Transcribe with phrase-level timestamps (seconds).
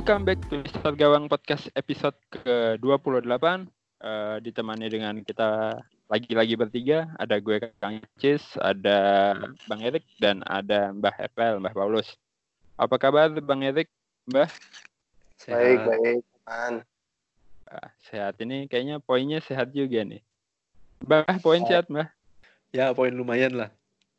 [0.00, 3.68] Welcome back to Mister Gawang Podcast episode ke-28
[4.00, 5.76] uh, Ditemani dengan kita
[6.08, 7.12] lagi-lagi bertiga.
[7.20, 9.36] Ada gue Kang Cis, ada
[9.68, 12.16] Bang Erik, dan ada Mbah Epel, Mbah Paulus.
[12.80, 13.92] Apa kabar Bang Erik,
[14.24, 14.48] Mbah?
[15.36, 15.68] Sehat.
[15.68, 16.74] Baik, baik, teman
[17.68, 18.40] uh, Sehat.
[18.40, 20.24] Ini kayaknya poinnya sehat juga nih.
[21.04, 22.08] Mbah, poin sehat Mbah?
[22.72, 23.68] Ya, poin lumayan lah.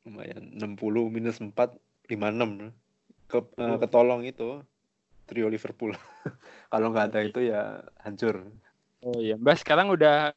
[0.06, 0.78] Lumayan, 60
[1.10, 1.58] minus 4,
[2.06, 2.70] 56
[3.34, 4.62] Ke, uh, ketolong itu
[5.32, 5.96] trio Liverpool.
[6.72, 8.44] Kalau nggak ada itu ya hancur.
[9.00, 10.36] Oh iya, Mbak sekarang udah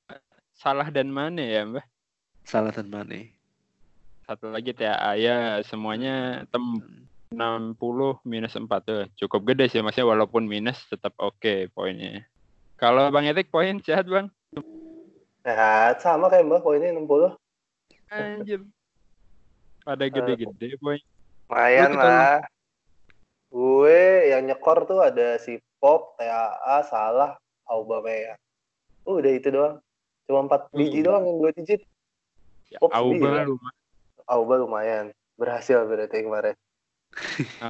[0.55, 1.83] salah dan mana ya, Mbak?
[2.47, 3.27] Salah dan mana?
[4.25, 5.36] Satu lagi TAA ya
[5.67, 6.62] semuanya tem
[7.34, 9.05] 60 minus 4 tuh.
[9.19, 12.23] Cukup gede sih maksudnya walaupun minus tetap oke okay poinnya.
[12.79, 14.31] Kalau Bang Etik poin sehat, Bang?
[15.45, 17.36] Sehat, sama kayak Mbak poinnya 60.
[18.14, 18.61] Anjir.
[19.84, 21.03] Pada gede-gede poin.
[21.51, 22.41] Lumayan lah.
[23.55, 27.38] Gue yang nyekor tuh ada si Pop, TAA, Salah,
[27.70, 28.34] Aubameyang.
[29.06, 29.78] Uh, udah itu doang.
[30.27, 31.86] Cuma empat biji doang yang dua digit.
[32.66, 33.46] Ya, Pop Auba lumayan.
[34.27, 35.05] Auba lumayan.
[35.38, 36.58] Berhasil berarti kemarin.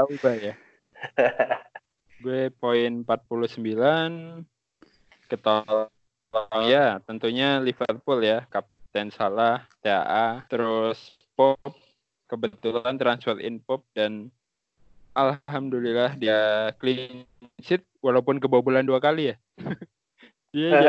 [0.00, 0.56] Auba ya.
[2.24, 4.48] gue poin 49
[5.28, 5.92] ketol
[6.64, 11.60] ya tentunya Liverpool ya kapten Salah TAA terus Pop
[12.24, 14.32] kebetulan transfer in Pop dan
[15.16, 17.24] alhamdulillah dia clean
[17.64, 19.36] sheet walaupun kebobolan dua kali ya.
[20.52, 20.70] Dia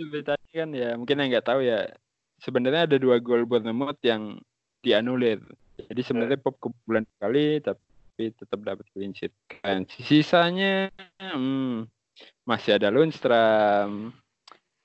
[0.00, 1.92] jadi tadi kan ya mungkin yang nggak tahu ya
[2.40, 4.40] sebenarnya ada dua gol Bournemouth yang
[4.80, 5.44] dianulir.
[5.76, 9.32] Jadi sebenarnya pop kebobolan dua kali tapi tetap dapat clean sheet.
[9.60, 10.88] Kan sisanya
[11.20, 11.84] hmm,
[12.48, 14.16] masih ada Lundstrom,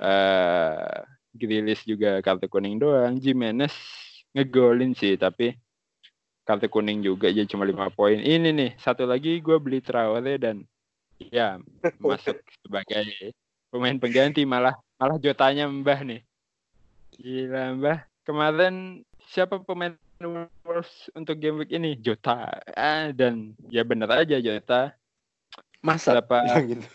[0.03, 0.99] uh,
[1.31, 3.71] Grilis juga kartu kuning doang, Jimenez
[4.35, 5.55] ngegolin sih tapi
[6.45, 8.17] kartu kuning juga aja cuma lima poin.
[8.17, 10.65] Ini nih satu lagi gue beli Traore dan
[11.29, 11.61] ya
[12.01, 13.35] masuk sebagai
[13.69, 16.21] pemain pengganti malah malah jotanya Mbah nih.
[17.17, 17.99] Gila Mbah.
[18.25, 19.97] Kemarin siapa pemain
[20.61, 21.97] Wolves untuk game week ini?
[21.97, 22.61] Jota.
[22.77, 24.93] Ah, dan ya bener aja Jota.
[25.81, 26.45] Masa Berapa...
[26.69, 26.85] gitu.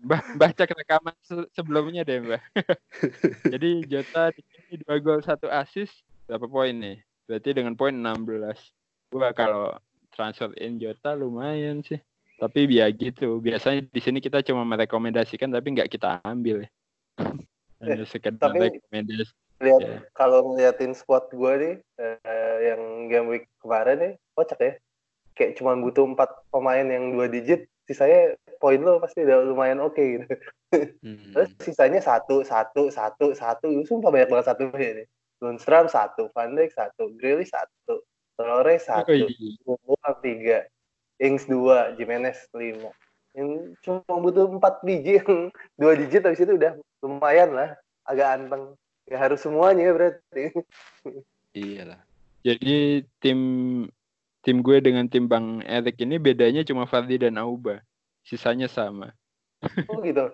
[0.00, 2.42] mbah, baca rekaman se sebelumnya deh Mbah.
[3.52, 5.92] Jadi Jota ini dua gol satu assist
[6.24, 6.96] berapa poin nih?
[7.24, 9.12] Berarti dengan poin 16.
[9.12, 9.72] Gua kalau
[10.12, 11.98] transfer in Jota lumayan sih.
[12.38, 13.40] Tapi biar gitu.
[13.40, 16.70] Biasanya di sini kita cuma merekomendasikan tapi nggak kita ambil ya.
[17.84, 19.32] Hanya sekedar tapi rekomendasi.
[19.62, 19.98] Lihat ya.
[20.12, 24.72] kalau ngeliatin squad gue nih eh, yang game week kemarin nih kocak ya.
[25.34, 29.98] Kayak cuma butuh empat pemain yang dua digit, sisanya poin lo pasti udah lumayan oke
[29.98, 30.26] okay, gitu.
[31.02, 31.30] Hmm.
[31.34, 35.06] Terus sisanya satu, satu, satu, satu, sumpah banyak banget satu ini.
[35.44, 38.00] Lundstrom satu, Van Dijk satu, Grealish satu,
[38.40, 39.28] Traore satu,
[39.68, 40.64] Buang tiga,
[41.20, 42.88] Ings dua, Jimenez lima.
[43.36, 47.70] Yang cuma butuh empat biji yang dua digit habis itu udah lumayan lah,
[48.08, 48.72] agak anteng.
[49.04, 50.56] Ya harus semuanya berarti.
[51.52, 52.00] Iyalah.
[52.40, 53.40] Jadi tim
[54.40, 57.84] tim gue dengan tim Bang Erik ini bedanya cuma Fardi dan Auba.
[58.24, 59.12] Sisanya sama.
[59.92, 60.32] Oh gitu.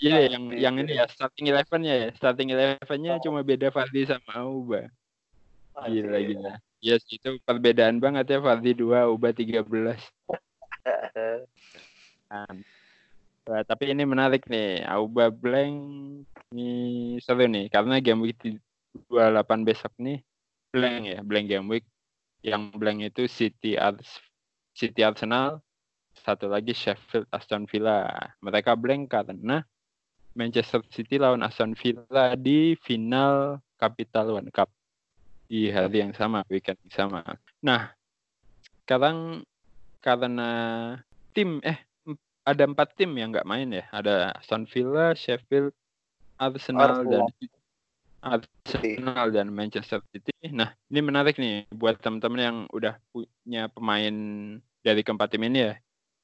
[0.00, 3.22] Iya yeah, yang yang ini ya starting elevennya ya starting elevennya oh.
[3.22, 4.88] cuma beda Fardi sama Auba.
[5.76, 6.52] Gila gila.
[6.80, 10.00] Yes itu perbedaan banget ya Fardi dua Auba tiga belas.
[13.50, 15.74] Nah, tapi ini menarik nih Auba blank
[16.54, 16.70] ini
[17.18, 18.38] seru nih karena game week
[19.10, 20.22] 28 besok nih
[20.70, 21.82] blank ya blank game week
[22.46, 24.22] yang blank itu City Ars
[24.70, 25.58] City Arsenal
[26.14, 28.06] satu lagi Sheffield Aston Villa
[28.38, 29.66] mereka blank karena
[30.34, 34.70] Manchester City lawan Aston Villa di final Capital One Cup
[35.50, 37.20] di hari yang sama, weekend yang sama.
[37.58, 37.90] Nah,
[38.86, 39.42] sekarang
[39.98, 40.50] karena
[41.34, 41.82] tim eh
[42.46, 45.74] ada empat tim yang nggak main ya, ada Aston Villa, Sheffield,
[46.38, 47.10] Arsenal, Arsenal.
[47.10, 47.24] dan
[48.20, 50.32] Arsenal dan Manchester City.
[50.52, 54.14] Nah, ini menarik nih buat teman-teman yang udah punya pemain
[54.80, 55.74] dari keempat tim ini ya.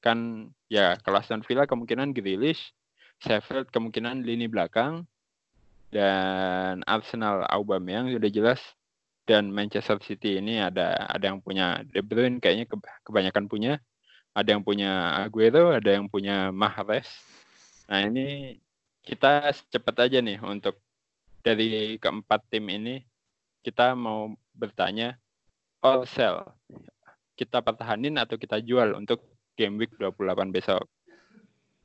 [0.01, 2.71] Kan ya kalau Aston Villa kemungkinan Grealish,
[3.21, 5.05] Sheffield kemungkinan lini belakang
[5.89, 8.61] dan Arsenal Aubameyang sudah jelas
[9.27, 12.69] dan Manchester City ini ada ada yang punya De Bruyne kayaknya
[13.03, 13.83] kebanyakan punya,
[14.31, 17.07] ada yang punya Aguero, ada yang punya Mahrez.
[17.91, 18.59] Nah ini
[19.03, 20.79] kita cepat aja nih untuk
[21.43, 23.03] dari keempat tim ini
[23.63, 25.19] kita mau bertanya
[25.83, 26.43] all sell.
[27.35, 29.23] Kita pertahanin atau kita jual untuk
[29.59, 30.87] game week 28 besok.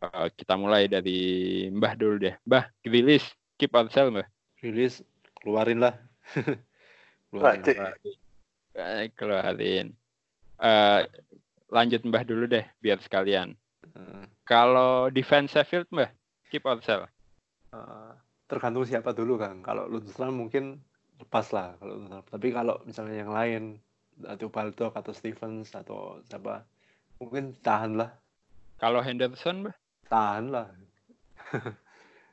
[0.03, 2.35] Uh, kita mulai dari Mbah dulu deh.
[2.43, 3.23] Mbah, rilis
[3.55, 4.27] keep on sell Mbah.
[4.59, 4.99] Rilis
[5.39, 5.95] keluarin lah.
[7.31, 7.63] keluarin.
[7.63, 9.09] keluarin.
[9.15, 9.87] keluarin.
[10.59, 11.07] Uh,
[11.71, 13.55] lanjut Mbah dulu deh biar sekalian.
[13.95, 14.27] Uh.
[14.43, 16.11] Kalau defense Sheffield Mbah,
[16.51, 17.07] keep on sell.
[17.71, 18.11] Uh,
[18.51, 19.63] tergantung siapa dulu kan.
[19.63, 20.83] Kalau Lundstrom mungkin
[21.23, 23.79] lepas lah kalau Tapi kalau misalnya yang lain
[24.27, 26.67] atau Baldock atau Stevens atau siapa
[27.23, 28.11] mungkin tahan lah.
[28.83, 29.82] Kalau Henderson Mbah?
[30.13, 30.69] Tahan lah.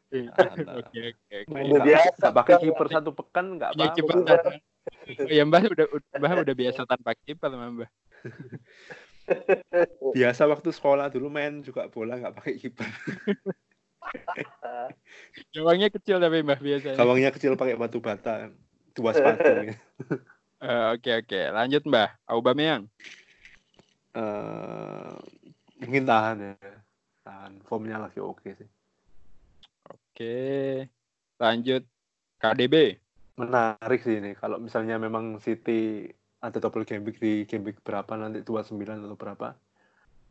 [0.10, 1.78] Oke oke oke.
[1.86, 2.34] biasa.
[2.34, 4.58] pakai kiper satu pekan nggak iya, apa-apa.
[5.22, 5.86] Oh, ya Mbah udah
[6.18, 7.90] Mbah udah biasa tanpa kiper Mbah.
[10.18, 12.90] biasa waktu sekolah dulu main juga bola nggak pakai kiper.
[15.54, 16.98] Gawangnya kecil tapi Mbah biasa.
[16.98, 18.50] Gawangnya kecil pakai batu bata,
[18.98, 19.46] dua sepatu.
[19.46, 20.26] Uh, Oke
[20.60, 21.46] okay, oke, okay.
[21.54, 22.18] lanjut Mbah.
[22.26, 22.90] Aubameyang.
[24.18, 25.14] Uh,
[25.78, 26.58] mungkin tahan ya
[27.30, 28.70] tahan formnya lagi oke sih.
[29.86, 30.42] Oke.
[31.38, 31.86] Lanjut.
[32.40, 32.98] KDB
[33.40, 34.36] menarik sih ini.
[34.36, 36.12] Kalau misalnya memang City
[36.44, 39.56] ada double game week di game week berapa nanti 29 atau berapa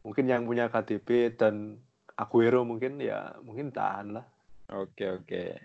[0.05, 1.77] mungkin yang punya KDB dan
[2.17, 4.27] Aguero mungkin ya mungkin tahan lah.
[4.69, 5.57] Oke oke.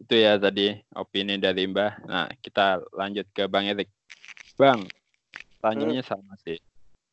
[0.00, 2.08] Itu ya tadi opini dari Mbah.
[2.08, 3.92] Nah kita lanjut ke Bang Erik.
[4.56, 4.88] Bang
[5.60, 6.10] tanyanya hmm.
[6.16, 6.56] sama sih.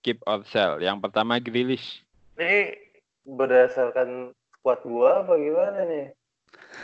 [0.03, 0.79] Keep or sell.
[0.79, 2.03] Yang pertama Grealish.
[2.35, 2.75] Ini
[3.23, 6.07] berdasarkan squad gua apa gimana nih?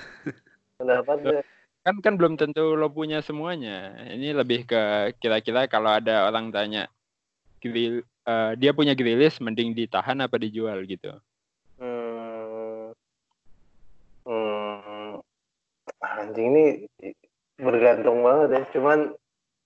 [0.79, 1.43] Pendapatnya.
[1.83, 3.95] Kan kan belum tentu lo punya semuanya.
[4.11, 6.91] Ini lebih ke kira-kira kalau ada orang tanya
[7.63, 11.15] grill, uh, dia punya grillis mending ditahan apa dijual gitu.
[11.79, 12.91] Hmm.
[14.27, 15.23] Hmm.
[15.99, 16.65] Anjing ini
[17.59, 18.61] bergantung banget ya.
[18.75, 18.99] Cuman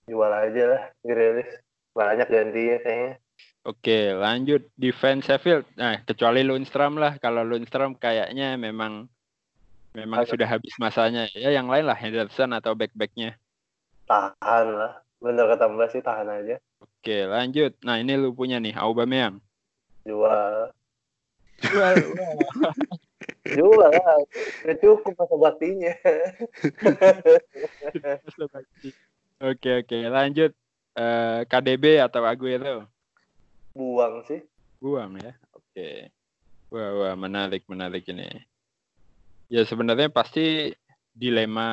[0.06, 1.50] jual aja lah grillis.
[1.94, 3.23] Banyak gantinya kayaknya.
[3.63, 5.63] Oke, lanjut defense Sheffield.
[5.80, 7.15] Nah, kecuali Lundstrom lah.
[7.15, 9.07] Kalau Lundstrom kayaknya memang
[9.95, 11.31] memang sudah habis masanya.
[11.31, 13.39] Ya, yang lain lah Henderson atau back-backnya.
[14.04, 15.00] Tahan lah.
[15.24, 16.60] Bener kata Mbak sih tahan aja.
[16.83, 17.71] Oke, lanjut.
[17.88, 19.39] Nah, ini lu punya nih Aubameyang.
[20.04, 20.75] Jual.
[21.63, 21.95] Jual.
[23.56, 24.19] Jual lah.
[24.68, 25.95] Udah cukup masa baktinya.
[29.56, 29.98] oke, oke.
[30.12, 30.51] Lanjut.
[30.94, 32.92] Uh, eh, KDB atau Aguero?
[33.74, 34.42] Buang sih.
[34.80, 35.66] Buang ya oke.
[35.74, 36.10] Okay.
[36.74, 38.30] wah wah menarik menarik ini.
[39.50, 40.74] Ya sebenarnya pasti
[41.14, 41.70] dilema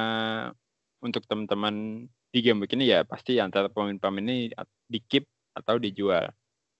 [1.00, 4.52] untuk teman-teman di game begini ya pasti antara pemain-pemain ini
[4.84, 5.24] di keep
[5.56, 6.28] atau dijual.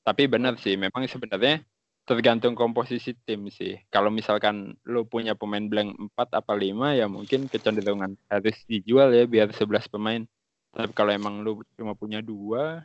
[0.05, 1.65] Tapi benar sih memang sebenarnya
[2.09, 3.79] tergantung komposisi tim sih.
[3.87, 9.25] Kalau misalkan lo punya pemain blank 4 apa 5 ya mungkin kecenderungan harus dijual ya
[9.29, 10.23] biar 11 pemain.
[10.71, 12.83] Tapi kalau emang lo cuma punya dua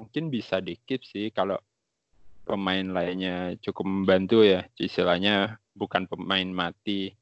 [0.00, 1.28] mungkin bisa di keep sih.
[1.32, 1.60] Kalau
[2.42, 4.66] pemain lainnya cukup membantu ya.
[4.78, 7.14] Istilahnya bukan pemain mati.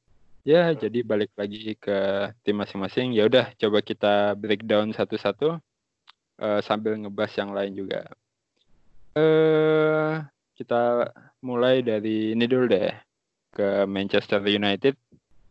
[0.42, 3.12] Ya jadi balik lagi ke tim masing-masing.
[3.12, 5.60] Ya udah coba kita breakdown satu-satu
[6.40, 8.08] uh, sambil ngebahas yang lain juga.
[9.12, 10.24] Uh,
[10.56, 11.12] kita
[11.44, 12.92] mulai dari ini dulu deh
[13.52, 14.96] ke Manchester United.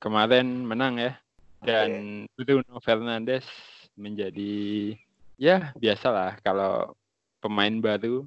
[0.02, 1.14] Kemarin menang ya.
[1.60, 3.44] Dan Bruno Fernandes
[4.00, 4.96] menjadi
[5.36, 6.96] ya biasalah kalau
[7.44, 8.24] pemain baru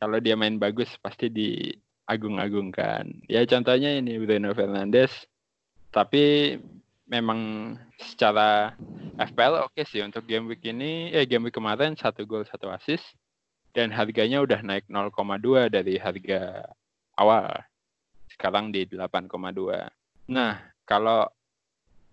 [0.00, 3.28] kalau dia main bagus pasti diagung-agungkan.
[3.28, 5.12] Ya contohnya ini Bruno Fernandes.
[5.92, 6.56] Tapi
[7.04, 8.72] memang secara
[9.20, 12.72] FPL oke okay sih untuk game week ini, eh game week kemarin satu gol satu
[12.72, 13.04] assist
[13.76, 16.64] dan harganya udah naik 0,2 dari harga
[17.20, 17.60] awal.
[18.32, 19.28] Sekarang di 8,2.
[20.30, 21.26] Nah, kalau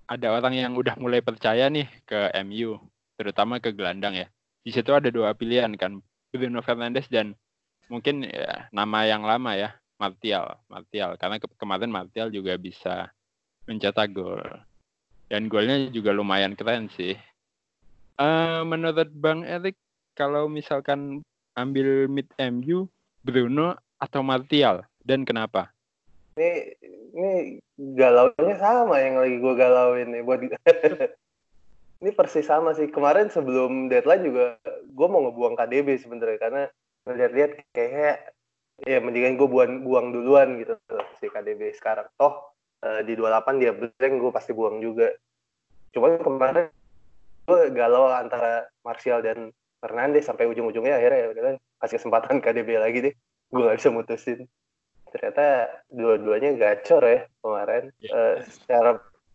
[0.10, 2.82] ada orang yang udah mulai percaya nih ke MU,
[3.16, 4.28] terutama ke gelandang ya.
[4.66, 6.04] Di situ ada dua pilihan kan,
[6.34, 7.38] Bruno Fernandes dan
[7.88, 11.18] mungkin ya, nama yang lama ya Martial Martial.
[11.18, 13.12] Karena ke kemarin Martial juga bisa
[13.68, 14.42] mencetak gol.
[15.28, 17.18] Dan golnya juga lumayan keren sih.
[18.18, 19.76] Uh, menurut Bang Erik
[20.16, 21.22] kalau misalkan
[21.54, 22.88] ambil mid MU
[23.22, 24.88] Bruno atau Martial?
[25.04, 25.70] Dan kenapa?
[26.38, 26.78] Ini
[27.18, 27.32] ini
[27.98, 30.40] galaunya sama yang lagi gue galauin nih buat
[32.02, 32.88] ini persis sama sih.
[32.88, 36.40] Kemarin sebelum deadline juga gue mau ngebuang KDB sebenarnya.
[36.40, 36.64] Karena
[37.08, 38.20] ngeliat-liat kayaknya
[38.84, 40.78] ya mendingan gue buang buang duluan gitu
[41.18, 42.06] si KDB sekarang.
[42.20, 45.10] Toh uh, di 28 dia blank gue pasti buang juga.
[45.96, 46.68] Cuman kemarin
[47.48, 49.50] gue galau antara Martial dan
[49.80, 51.44] Fernandes sampai ujung-ujungnya akhirnya ya udah
[51.82, 53.14] kasih kesempatan KDB lagi deh.
[53.50, 54.46] Gue gak bisa mutusin.
[55.08, 57.90] Ternyata dua-duanya gacor ya kemarin.
[58.04, 58.14] Yeah.
[58.14, 58.92] uh, secara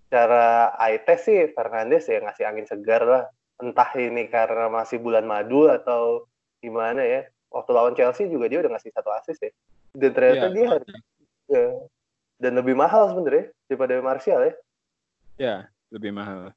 [0.07, 3.25] secara eye test sih Fernandes ya ngasih angin segar lah.
[3.63, 6.29] Entah ini karena masih bulan madu atau
[6.63, 9.53] gimana ya waktu lawan Chelsea juga dia udah ngasih satu assist ya
[9.95, 10.55] dan ternyata yeah.
[10.57, 10.69] dia
[11.53, 11.65] ya,
[12.41, 14.55] dan lebih mahal sebenarnya daripada Martial ya
[15.37, 15.57] ya
[15.93, 16.51] lebih mahal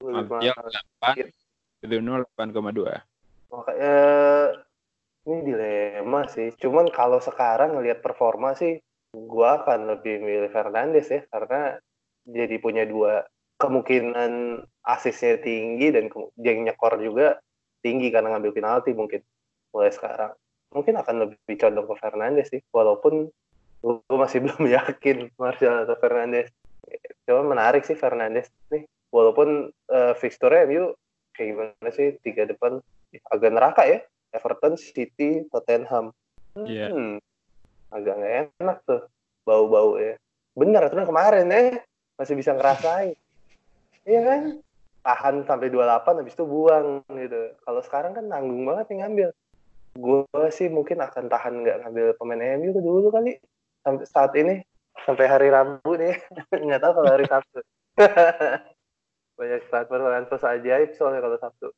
[0.00, 1.18] lebih Martial mahal.
[1.18, 3.96] 8 itu 8,2 makanya
[5.22, 6.50] ini dilema sih.
[6.58, 8.82] Cuman kalau sekarang ngelihat performa sih,
[9.14, 11.78] gua akan lebih milih Fernandes ya karena
[12.26, 13.26] jadi punya dua
[13.60, 16.10] kemungkinan asisnya tinggi dan
[16.40, 17.38] yang nyekor juga
[17.82, 19.22] tinggi karena ngambil penalti mungkin
[19.72, 20.32] mulai sekarang.
[20.72, 23.28] Mungkin akan lebih condong ke Fernandes sih, walaupun
[23.82, 26.52] gue masih belum yakin Martial atau Fernandes.
[27.26, 30.92] Cuma menarik sih Fernandes nih, walaupun uh, fixture MU
[31.32, 32.76] kayak gimana sih tiga depan
[33.32, 36.12] agak neraka ya Everton, City, Tottenham.
[36.56, 36.88] Iya.
[36.88, 37.16] Hmm,
[37.92, 39.02] agak nggak enak tuh
[39.44, 40.16] bau-bau ya.
[40.56, 41.80] Bener tuh kemarin ya
[42.16, 43.16] masih bisa ngerasain.
[44.02, 44.42] Iya kan?
[45.06, 47.54] Tahan sampai 28 habis itu buang gitu.
[47.62, 49.30] Kalau sekarang kan nanggung banget yang ngambil.
[49.92, 53.36] Gue sih mungkin akan tahan nggak ngambil pemain MU dulu kali
[53.84, 54.62] sampai saat ini
[55.04, 56.16] sampai hari Rabu nih
[56.64, 57.60] nggak tahu kalau hari Sabtu
[59.38, 61.68] banyak transfer transfer ajaib soalnya kalau Sabtu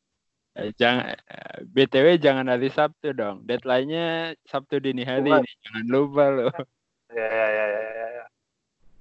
[0.54, 3.42] Eh, jangan eh, btw jangan hari Sabtu dong.
[3.42, 5.54] Deadline-nya Sabtu dini hari nih.
[5.66, 6.54] Jangan lupa loh.
[7.14, 8.06] Ya ya ya ya ya.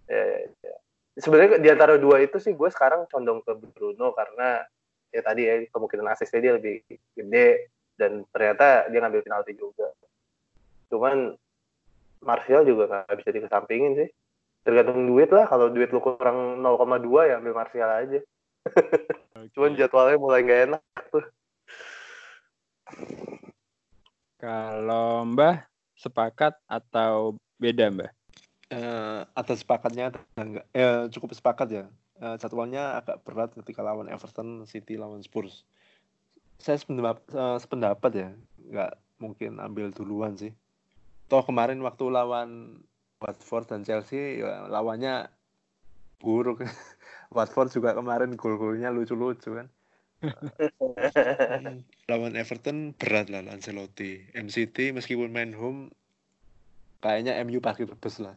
[0.05, 0.75] ya, ya, ya.
[1.17, 4.61] Sebenarnya di antara dua itu sih gue sekarang condong ke Bruno karena
[5.09, 6.85] ya tadi ya kemungkinan asisnya dia lebih
[7.17, 9.93] gede dan ternyata dia ngambil penalti juga.
[10.89, 11.37] Cuman
[12.23, 14.09] Martial juga nggak bisa dikesampingin sih.
[14.63, 15.45] Tergantung duit lah.
[15.45, 18.19] Kalau duit lu kurang 0,2 ya ambil Martial aja.
[18.63, 19.49] okay.
[19.57, 20.81] Cuman jadwalnya mulai nggak enak
[21.11, 21.25] tuh.
[24.39, 25.67] Kalau Mbah
[25.99, 28.11] sepakat atau beda Mbah?
[28.73, 31.85] Uh, atas sepakatnya enggak eh, cukup sepakat ya
[32.23, 35.67] uh, jadwalnya agak berat ketika lawan Everton City lawan Spurs
[36.59, 38.29] saya sependapat, uh, sependapat ya
[38.69, 40.51] nggak mungkin ambil duluan sih
[41.31, 42.81] toh kemarin waktu lawan
[43.23, 45.31] Watford dan Chelsea ya, lawannya
[46.19, 46.63] buruk
[47.35, 49.67] Watford juga kemarin gol-golnya lucu-lucu kan
[52.11, 54.23] lawan Everton berat lah Ancelotti.
[54.31, 55.91] MCT meskipun main home
[57.03, 58.35] kayaknya MU pasti bebas lah.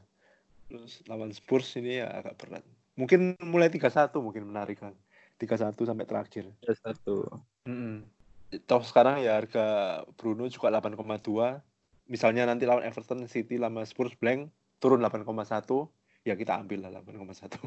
[0.66, 2.64] Terus lawan Spurs ini ya agak berat.
[2.98, 4.94] Mungkin mulai 3-1 mungkin menarik kan.
[5.38, 6.44] 3-1 sampai terakhir.
[6.64, 7.30] 3-1.
[7.66, 8.06] Mm.
[8.64, 11.60] Toh sekarang ya harga Bruno juga 8,2.
[12.06, 15.26] Misalnya nanti lawan Everton, City, lama Spurs blank turun 8,1
[16.26, 17.58] ya kita ambil lah 8,1.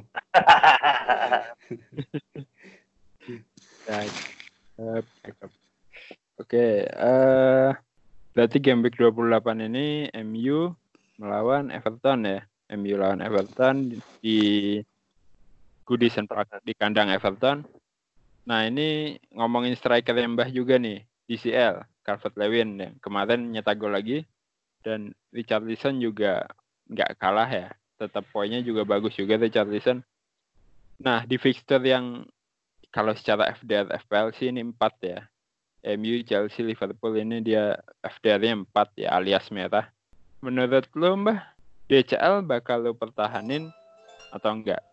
[3.90, 4.16] Right.
[4.80, 5.04] Uh,
[6.40, 7.76] Oke, okay, uh,
[8.32, 10.72] berarti game week 28 ini MU
[11.20, 12.40] melawan Everton ya.
[12.78, 14.80] MU lawan Everton di
[15.84, 17.66] Goodison Park di kandang Everton.
[18.50, 23.94] Nah ini ngomongin striker yang mbah juga nih, DCL, Calvert Lewin yang kemarin nyetak gol
[23.94, 24.26] lagi
[24.82, 26.50] dan Richard Richarlison juga
[26.90, 27.70] nggak kalah ya,
[28.02, 30.02] tetap poinnya juga bagus juga Richard Richarlison.
[30.98, 32.26] Nah di fixture yang
[32.90, 35.22] kalau secara FDR FPL sih ini 4 ya.
[35.80, 39.88] MU, Chelsea, Liverpool ini dia FDR-nya 4 ya alias merah.
[40.44, 41.56] Menurut lo Mbah,
[41.88, 43.72] DCL bakal lo pertahanin
[44.36, 44.84] atau enggak?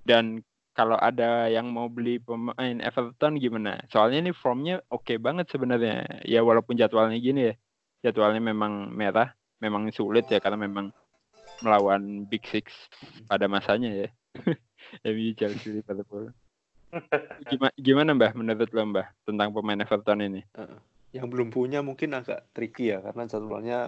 [0.00, 0.40] Dan
[0.72, 3.82] kalau ada yang mau beli pemain Everton gimana?
[3.90, 6.22] Soalnya ini formnya oke okay banget sebenarnya.
[6.24, 7.54] Ya walaupun jadwalnya gini ya.
[8.00, 10.94] Jadwalnya memang merah, memang sulit ya karena memang
[11.60, 12.72] melawan Big Six
[13.28, 14.08] pada masanya ya.
[15.04, 16.32] MU, Chelsea, Liverpool.
[17.46, 20.42] Gimana, gimana Mbah menurut lo Mbah tentang pemain Everton ini?
[21.14, 23.78] Yang belum punya mungkin agak tricky ya karena jadwalnya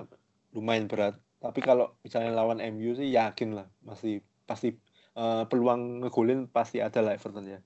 [0.55, 1.19] lumayan berat.
[1.43, 4.79] Tapi kalau misalnya lawan MU sih yakin lah masih pasti
[5.17, 7.61] uh, peluang ngegolin pasti ada lah Everton ya.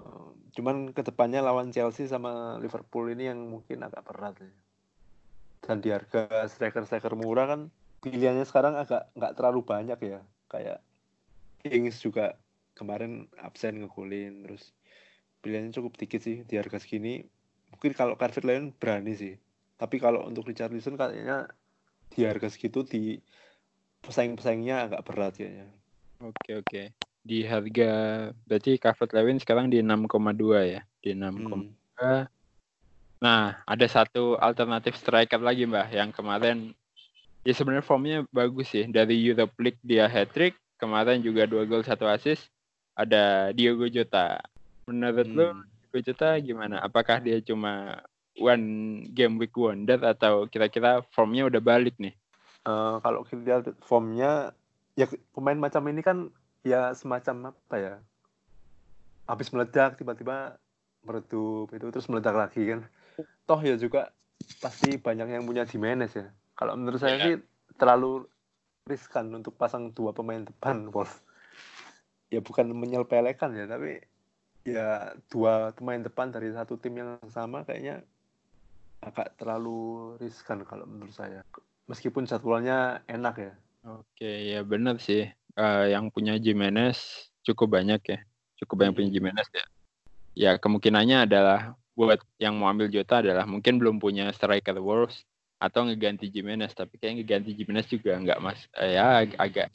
[0.00, 4.52] Uh, cuman ke depannya lawan Chelsea sama Liverpool ini yang mungkin agak berat ya.
[5.60, 7.60] Dan di harga striker-striker murah kan
[8.00, 10.20] pilihannya sekarang agak nggak terlalu banyak ya.
[10.50, 10.80] Kayak
[11.60, 12.40] Kings juga
[12.72, 14.72] kemarin absen ngegolin terus
[15.44, 17.20] pilihannya cukup dikit sih di harga segini
[17.68, 19.34] mungkin kalau Carver Lyon berani sih
[19.76, 21.52] tapi kalau untuk Richard Richarlison kayaknya
[22.12, 23.20] di harga segitu di
[24.04, 25.68] pesaing-pesaingnya agak berat kayaknya
[26.20, 26.82] oke oke
[27.20, 27.92] di harga
[28.48, 30.08] berarti Carver Lewin sekarang di 6,2
[30.64, 32.24] ya di 6,2 hmm.
[33.20, 36.72] nah ada satu alternatif striker lagi mbak yang kemarin
[37.44, 41.84] ya sebenarnya formnya bagus sih dari Europe League dia hat trick kemarin juga dua gol
[41.84, 42.48] satu assist
[43.00, 44.40] ada Diogo Jota.
[44.84, 45.36] Menurut hmm.
[45.36, 45.46] lu
[45.90, 46.78] Gue Jota gimana?
[46.86, 47.98] Apakah dia cuma
[48.38, 52.14] one game week wonder atau kira-kira formnya udah balik nih?
[52.62, 54.54] Uh, kalau kita lihat formnya,
[54.98, 56.30] ya pemain macam ini kan
[56.66, 57.94] ya semacam apa ya?
[59.26, 60.58] Habis meledak tiba-tiba
[61.06, 62.80] meredup itu terus meledak lagi kan.
[63.46, 64.12] Toh ya juga
[64.60, 66.28] pasti banyak yang punya Jimenez ya.
[66.56, 67.24] Kalau menurut saya yeah.
[67.24, 67.34] sih
[67.80, 68.28] terlalu
[68.84, 71.22] riskan untuk pasang dua pemain depan Wolf.
[72.30, 74.02] Ya bukan menyelpelekan ya, tapi
[74.62, 78.04] ya dua pemain depan dari satu tim yang sama kayaknya
[79.00, 81.40] agak terlalu riskan kalau menurut saya.
[81.88, 83.52] Meskipun jadwalnya enak ya.
[83.80, 85.28] Oke, ya benar sih.
[85.56, 88.18] Uh, yang punya Jimenez cukup banyak ya.
[88.60, 89.66] Cukup banyak punya Jimenez ya.
[90.36, 95.28] Ya kemungkinannya adalah buat yang mau ambil Jota adalah mungkin belum punya striker worst
[95.60, 99.68] atau ngeganti Jimenez tapi kayak ngeganti Jimenez juga nggak mas eh, ya agak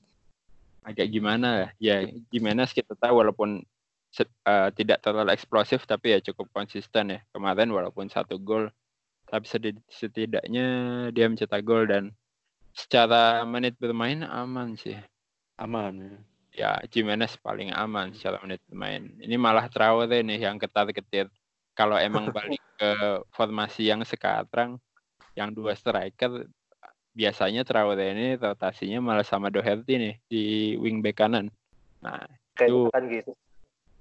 [0.82, 3.62] agak gimana ya Jimenez kita tahu walaupun
[4.22, 8.74] uh, tidak terlalu eksplosif tapi ya cukup konsisten ya kemarin walaupun satu gol
[9.30, 9.46] tapi
[9.90, 10.66] setidaknya
[11.14, 12.10] dia mencetak gol dan
[12.76, 15.00] secara menit bermain aman sih
[15.56, 16.16] aman ya
[16.56, 21.32] ya Jimenez paling aman secara menit bermain ini malah Traore nih yang ketar ketir
[21.76, 24.80] kalau emang balik ke formasi yang sekarang
[25.36, 26.48] yang dua striker
[27.16, 30.44] biasanya Traore ini rotasinya malah sama Doherty nih di
[30.76, 31.48] wing back kanan.
[32.04, 32.28] Nah,
[32.60, 33.32] Kayak itu kan gitu.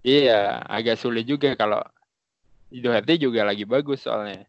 [0.05, 1.81] Iya, agak sulit juga kalau
[2.75, 4.47] Doherty juga lagi bagus soalnya.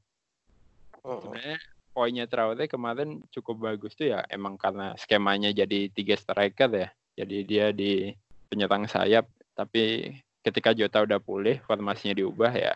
[1.05, 1.22] Oh.
[1.22, 1.62] Sebenarnya
[1.95, 6.89] poinnya Traore kemarin cukup bagus tuh ya emang karena skemanya jadi tiga striker ya.
[7.15, 8.11] Jadi dia di
[8.51, 9.23] penyerang sayap
[9.55, 10.11] tapi
[10.43, 12.75] ketika Jota udah pulih formasinya diubah ya.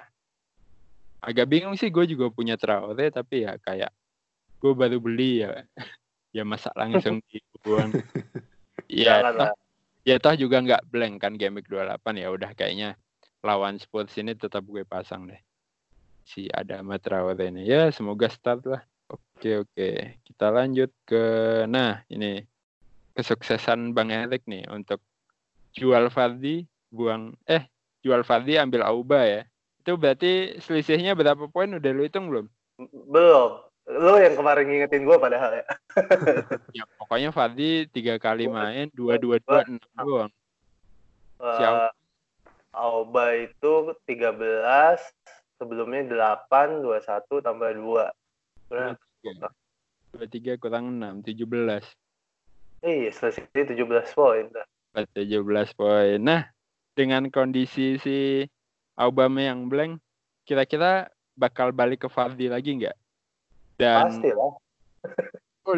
[1.19, 3.91] Agak bingung sih gue juga punya Traore tapi ya kayak
[4.63, 5.67] gue baru beli ya.
[6.29, 7.89] Ya masa langsung dibuang
[8.85, 9.57] ya toh,
[10.05, 12.29] ya toh juga nggak blank kan game week 28 ya.
[12.29, 12.93] Udah kayaknya
[13.41, 15.41] lawan Spurs ini tetap gue pasang deh.
[16.29, 17.65] Si ada Traore ini.
[17.65, 18.85] Ya semoga start lah
[19.39, 19.89] oke oke
[20.27, 21.23] kita lanjut ke
[21.71, 22.43] nah ini
[23.15, 24.99] kesuksesan Bang Erik nih untuk
[25.71, 27.63] jual Fardi buang eh
[28.03, 29.41] jual Fardi ambil Auba ya
[29.79, 32.45] itu berarti selisihnya berapa poin udah lu hitung belum?
[33.09, 33.63] Belum.
[33.89, 35.65] Lu yang kemarin ngingetin gue padahal ya.
[36.77, 40.31] ya pokoknya Fadli tiga kali main dua dua dua enam doang.
[41.41, 41.89] Uh,
[42.69, 44.45] Auba itu 13,
[45.57, 46.05] sebelumnya
[46.51, 48.69] 8, 21 tambah 2.
[48.69, 49.08] Berapa?
[49.21, 51.85] 23 kurang 6, 17.
[52.79, 54.45] Iya, selisih 17 poin.
[54.95, 56.17] 17 poin.
[56.17, 56.47] Nah,
[56.95, 58.47] dengan kondisi si
[58.95, 59.99] Obama yang blank,
[60.47, 62.97] kira-kira bakal balik ke Fardi lagi nggak?
[63.79, 64.51] Dan Pasti lah.
[65.67, 65.75] oh,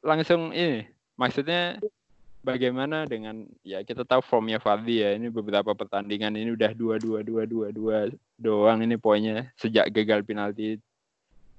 [0.00, 0.88] langsung ini,
[1.20, 1.76] maksudnya
[2.42, 7.22] bagaimana dengan ya kita tahu formnya Fardi ya ini beberapa pertandingan ini udah dua dua
[7.22, 7.96] dua dua dua
[8.34, 10.82] doang ini poinnya sejak gagal penalti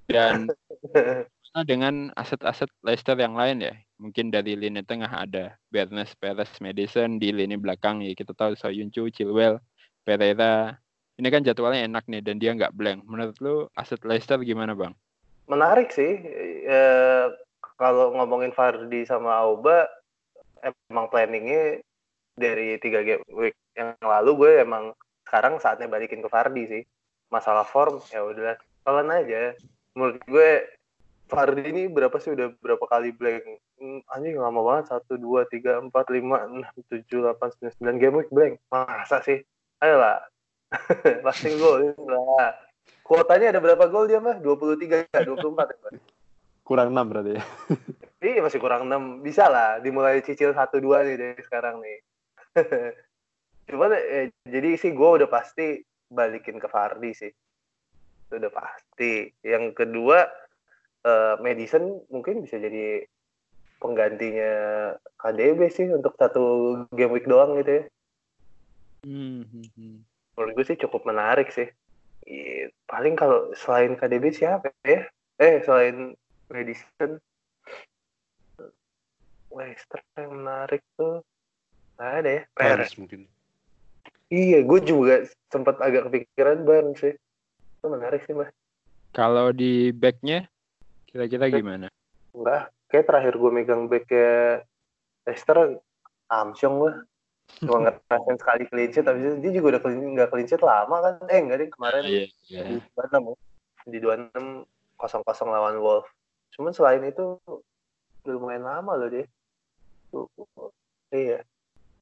[0.09, 0.49] dan
[1.69, 7.29] dengan aset-aset Leicester yang lain ya mungkin dari lini tengah ada Bernes Perez Madison di
[7.29, 9.61] lini belakang ya kita tahu Soyuncu Chilwell
[10.01, 10.75] Pereira
[11.21, 13.05] ini kan jadwalnya enak nih dan dia nggak blank.
[13.05, 14.93] Menurut lu aset Leicester gimana bang?
[15.45, 16.17] Menarik sih.
[16.65, 16.79] E,
[17.77, 19.85] kalau ngomongin Fardi sama Auba,
[20.89, 21.85] emang planningnya
[22.33, 24.97] dari tiga game week yang lalu gue emang
[25.29, 26.83] sekarang saatnya balikin ke Fardi sih.
[27.29, 29.53] Masalah form ya udah kalian aja.
[29.93, 30.49] Menurut gue
[31.29, 33.45] Fardi ini berapa sih udah berapa kali blank?
[33.81, 34.93] Hmm, anjing lama banget.
[34.93, 38.53] Satu, dua, tiga, empat, lima, enam, tujuh, delapan, sembilan, sembilan game week blank.
[38.69, 39.41] Masa sih?
[39.81, 40.21] Ayolah,
[41.25, 42.53] pasti gol lah.
[43.03, 44.39] Kuotanya ada berapa gol dia mah?
[44.39, 45.77] 23 ya, 24 ya,
[46.63, 47.43] Kurang 6 berarti ya.
[48.31, 49.19] iya, masih kurang 6.
[49.19, 51.99] Bisa lah dimulai cicil 1 2 nih dari sekarang nih.
[53.69, 57.31] Cuman eh, jadi sih gue udah pasti balikin ke Fardi sih.
[58.33, 59.29] Itu udah pasti.
[59.45, 60.25] Yang kedua
[61.05, 63.05] eh, Madison mungkin bisa jadi
[63.77, 64.53] penggantinya
[65.21, 66.45] KDB sih untuk satu
[66.89, 67.83] game week doang gitu ya.
[69.05, 69.45] Hmm.
[69.45, 69.97] hmm, hmm
[70.33, 71.69] menurut gue sih cukup menarik sih.
[72.87, 75.03] paling kalau selain KDB siapa ya?
[75.35, 76.15] Eh selain
[76.47, 77.19] Madison,
[79.51, 81.19] Wester yang menarik tuh
[81.99, 82.43] ada ya?
[82.55, 83.27] Paris mungkin.
[84.31, 87.13] Iya, gue juga sempat agak kepikiran ban sih.
[87.83, 88.47] Itu menarik sih, Mbak.
[89.11, 90.47] Kalau di backnya,
[91.03, 91.91] kira-kira gimana?
[92.31, 94.63] Enggak, kayak terakhir gue megang backnya
[95.27, 95.83] Leicester,
[96.31, 96.93] Armstrong gue
[97.59, 101.13] cuma ngerasain sekali clean sheet tapi dia juga udah clean nggak clean sheet lama kan.
[101.27, 102.65] Eh enggak deh kemarin yeah, yeah.
[102.71, 103.23] di dua enam
[103.83, 104.45] di dua enam
[104.95, 106.07] kosong kosong lawan Wolf
[106.55, 107.35] cuman selain itu
[108.23, 109.27] udah lumayan lama loh dia
[110.07, 110.31] tuh
[111.11, 111.43] iya.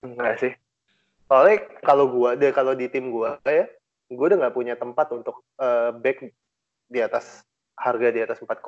[0.06, 0.54] Enggak sih.
[1.26, 3.66] Soalnya kalau gua deh kalau di tim gua ya
[4.12, 6.28] gue udah nggak punya tempat untuk uh, back
[6.92, 7.48] di atas
[7.80, 8.62] harga di atas 4,5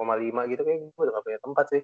[0.50, 1.82] gitu kayak gue udah gak punya tempat sih.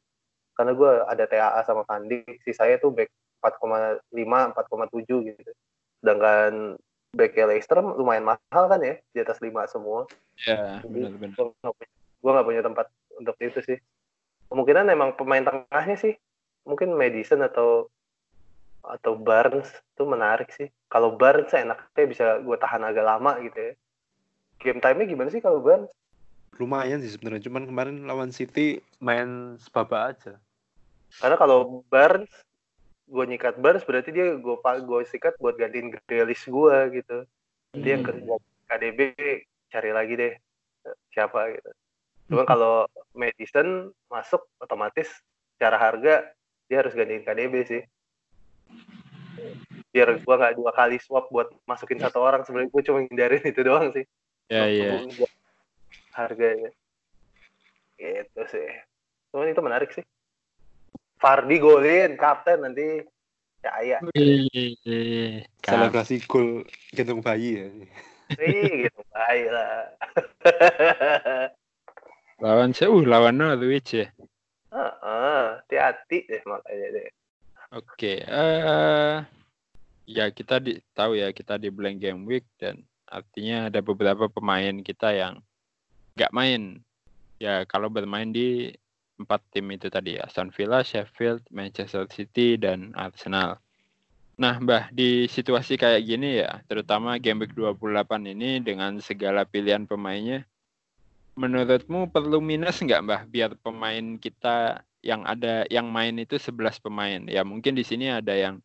[0.57, 3.11] Karena gue ada TAA sama Fandi si saya tuh back
[3.43, 5.51] 4,5 4,7 gitu.
[6.01, 6.75] Sedangkan
[7.13, 10.09] back Leicester lumayan mahal kan ya di atas 5 semua.
[10.47, 11.53] Ya benar-benar
[12.19, 13.77] gue gak punya tempat untuk itu sih.
[14.49, 16.17] Kemungkinan emang pemain tengahnya sih
[16.65, 17.87] mungkin Madison atau
[18.83, 20.67] atau Barnes itu menarik sih.
[20.87, 23.73] Kalau Barnes enaknya bisa gue tahan agak lama gitu ya.
[24.59, 25.91] Game time-nya gimana sih kalau Barnes?
[26.59, 30.35] Lumayan sih sebenarnya cuman kemarin lawan City main sebaba aja.
[31.19, 32.31] Karena kalau Barnes
[33.09, 37.17] gue nyikat Barnes berarti dia gue gue sikat buat gantiin Grealish gue gitu.
[37.77, 38.05] Dia hmm.
[38.05, 38.33] kerja
[38.69, 38.99] KDB
[39.69, 40.33] cari lagi deh
[41.13, 41.71] siapa gitu.
[42.29, 42.85] Cuma kalau
[43.17, 45.09] Madison masuk otomatis
[45.57, 46.29] secara harga
[46.69, 47.81] dia harus gantiin KDB sih
[49.89, 53.61] biar gue nggak dua kali swap buat masukin satu orang sebenarnya gue cuma hindarin itu
[53.65, 54.05] doang sih.
[54.49, 55.05] Ya iya
[56.13, 56.69] harganya.
[57.97, 58.69] Gitu sih.
[59.33, 60.05] Cuman itu menarik sih.
[61.19, 63.03] Fardi golin kapten nanti.
[63.59, 63.97] Ya ya.
[65.65, 66.63] Selebrasi gol
[66.95, 67.67] gendong bayi ya.
[68.39, 69.89] Ih, gitu bayi lah.
[72.39, 74.07] Lawan saya uh lawan Norwich ya?
[74.69, 77.09] Uh, uh, hati-hati deh makanya deh
[77.73, 79.25] oke okay, uh,
[80.09, 84.81] ya kita di tahu ya kita di blank game week dan artinya ada beberapa pemain
[84.81, 85.41] kita yang
[86.17, 86.81] nggak main.
[87.39, 88.73] Ya kalau bermain di
[89.19, 93.59] empat tim itu tadi Aston Villa, Sheffield, Manchester City dan Arsenal.
[94.39, 99.83] Nah, Mbah, di situasi kayak gini ya, terutama game week 28 ini dengan segala pilihan
[99.83, 100.47] pemainnya,
[101.35, 107.21] menurutmu perlu minus nggak, Mbah, biar pemain kita yang ada yang main itu 11 pemain.
[107.27, 108.59] Ya mungkin di sini ada yang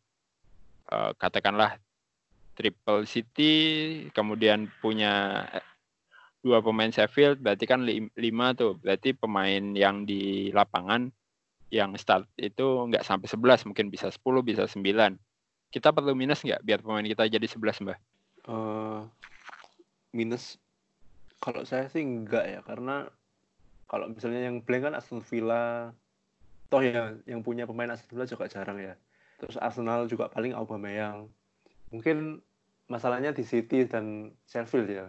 [0.91, 1.79] uh, katakanlah
[2.55, 3.55] triple city,
[4.15, 5.43] kemudian punya
[6.45, 7.83] dua pemain Sheffield berarti kan
[8.15, 8.79] lima tuh.
[8.79, 11.11] Berarti pemain yang di lapangan
[11.73, 15.17] yang start itu nggak sampai sebelas mungkin bisa sepuluh bisa sembilan.
[15.71, 17.99] Kita perlu minus nggak biar pemain kita jadi sebelas mbak?
[18.47, 19.03] Uh,
[20.15, 20.55] minus?
[21.43, 23.11] Kalau saya sih enggak ya karena
[23.85, 25.91] kalau misalnya yang blank kan Aston Villa
[26.75, 28.99] toh ya yang punya pemain Aston Villa juga jarang ya.
[29.39, 31.31] Terus Arsenal juga paling Aubameyang.
[31.95, 32.43] Mungkin
[32.91, 35.07] masalahnya di City dan Sheffield ya.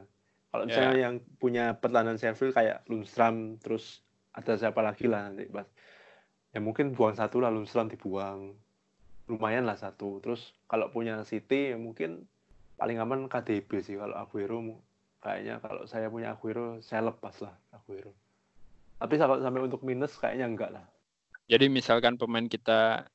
[0.54, 0.68] Kalau ya.
[0.70, 1.04] misalnya yeah.
[1.10, 5.66] yang punya pertahanan Sheffield kayak Lundstram terus ada siapa lagi lah nanti pas
[6.54, 8.54] ya mungkin buang satu lah Lundstram dibuang.
[9.26, 10.22] Lumayan lah satu.
[10.22, 12.30] Terus kalau punya City ya mungkin
[12.78, 14.62] paling aman KDB sih kalau Aguero.
[15.18, 18.14] Kayaknya kalau saya punya Aguero saya lepas lah Aguero.
[19.02, 20.86] Tapi sampai sampai untuk minus kayaknya enggak lah
[21.46, 23.06] jadi misalkan pemain kita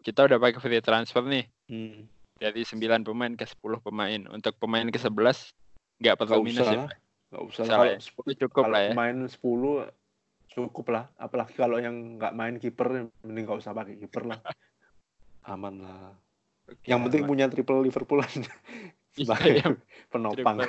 [0.00, 2.08] kita udah pakai free transfer nih hmm.
[2.40, 5.52] dari 9 pemain ke 10 pemain untuk pemain ke 11
[6.00, 6.84] Nggak perlu minus usah ya.
[7.30, 7.64] Nggak usah.
[7.68, 7.98] Kalau ya.
[8.00, 8.92] 10 cukup kalau lah ya.
[8.96, 9.36] Main 10
[10.50, 11.04] cukup lah.
[11.20, 14.40] Apalagi kalau yang nggak main kiper, mending nggak usah pakai kiper lah.
[15.52, 16.16] Aman lah.
[16.66, 18.22] Oke, yang penting punya triple Liverpool
[19.18, 19.66] sebagai iya,
[20.08, 20.62] penopang.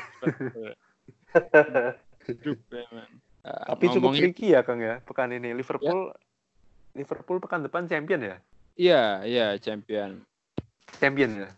[3.41, 6.17] Tapi cukup tricky ya Kang ya pekan ini Liverpool ya.
[6.93, 8.37] Liverpool pekan depan champion ya?
[8.75, 10.23] Iya, iya champion.
[10.99, 11.49] Champion ya?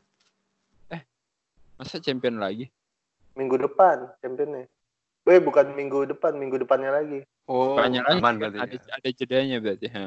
[0.94, 1.02] Eh,
[1.78, 2.70] masa champion lagi?
[3.34, 4.70] minggu depan championnya.
[5.24, 7.24] Eh bukan minggu depan, minggu depannya lagi.
[7.48, 8.60] Oh, depannya aman berarti.
[8.60, 8.92] Ada, ya?
[9.00, 10.06] ada jedanya berarti, ha.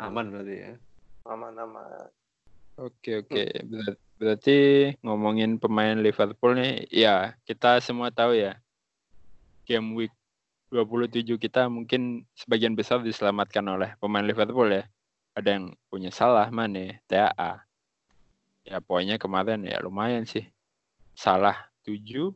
[0.00, 0.72] Aman berarti ya.
[1.26, 2.08] Aman aman.
[2.80, 8.56] Oke oke, Ber berarti ngomongin pemain Liverpool nih, ya kita semua tahu ya.
[9.64, 10.12] Game week
[10.70, 14.86] 27 kita mungkin sebagian besar diselamatkan oleh pemain Liverpool ya.
[15.34, 17.66] Ada yang punya salah mana TAA.
[18.62, 20.46] Ya poinnya kemarin ya lumayan sih.
[21.18, 22.30] Salah 7,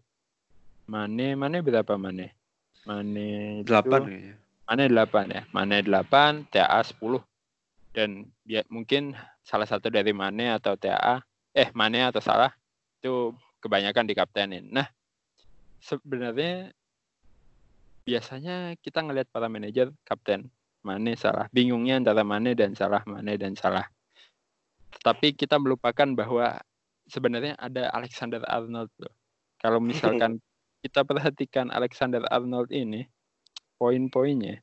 [0.91, 2.35] Mane Mane berapa Mane?
[2.85, 4.35] Mane delapan ya.
[4.67, 5.43] Mane delapan ya.
[5.55, 7.23] Mane delapan, TAA sepuluh.
[7.95, 9.15] Dan ya, mungkin
[9.47, 11.23] salah satu dari Mane atau TAA,
[11.55, 12.51] eh Mane atau salah
[12.99, 13.31] itu
[13.63, 14.65] kebanyakan di kaptenin.
[14.75, 14.91] Nah,
[15.79, 16.75] sebenarnya
[18.05, 20.53] biasanya kita ngelihat para manajer kapten
[20.85, 21.49] Mane salah.
[21.49, 23.89] Bingungnya antara Mane dan salah, Mane dan salah.
[24.93, 26.61] Tetapi kita melupakan bahwa
[27.09, 29.15] sebenarnya ada Alexander Arnold loh.
[29.57, 30.39] Kalau misalkan
[30.85, 33.09] kita perhatikan Alexander Arnold ini,
[33.81, 34.61] poin-poinnya,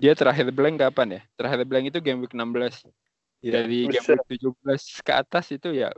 [0.00, 1.22] dia terakhir blank kapan ya?
[1.36, 2.88] Terakhir blank itu game week 16.
[3.44, 4.16] Ya, Dari bisa.
[4.16, 5.92] game week 17 ke atas itu ya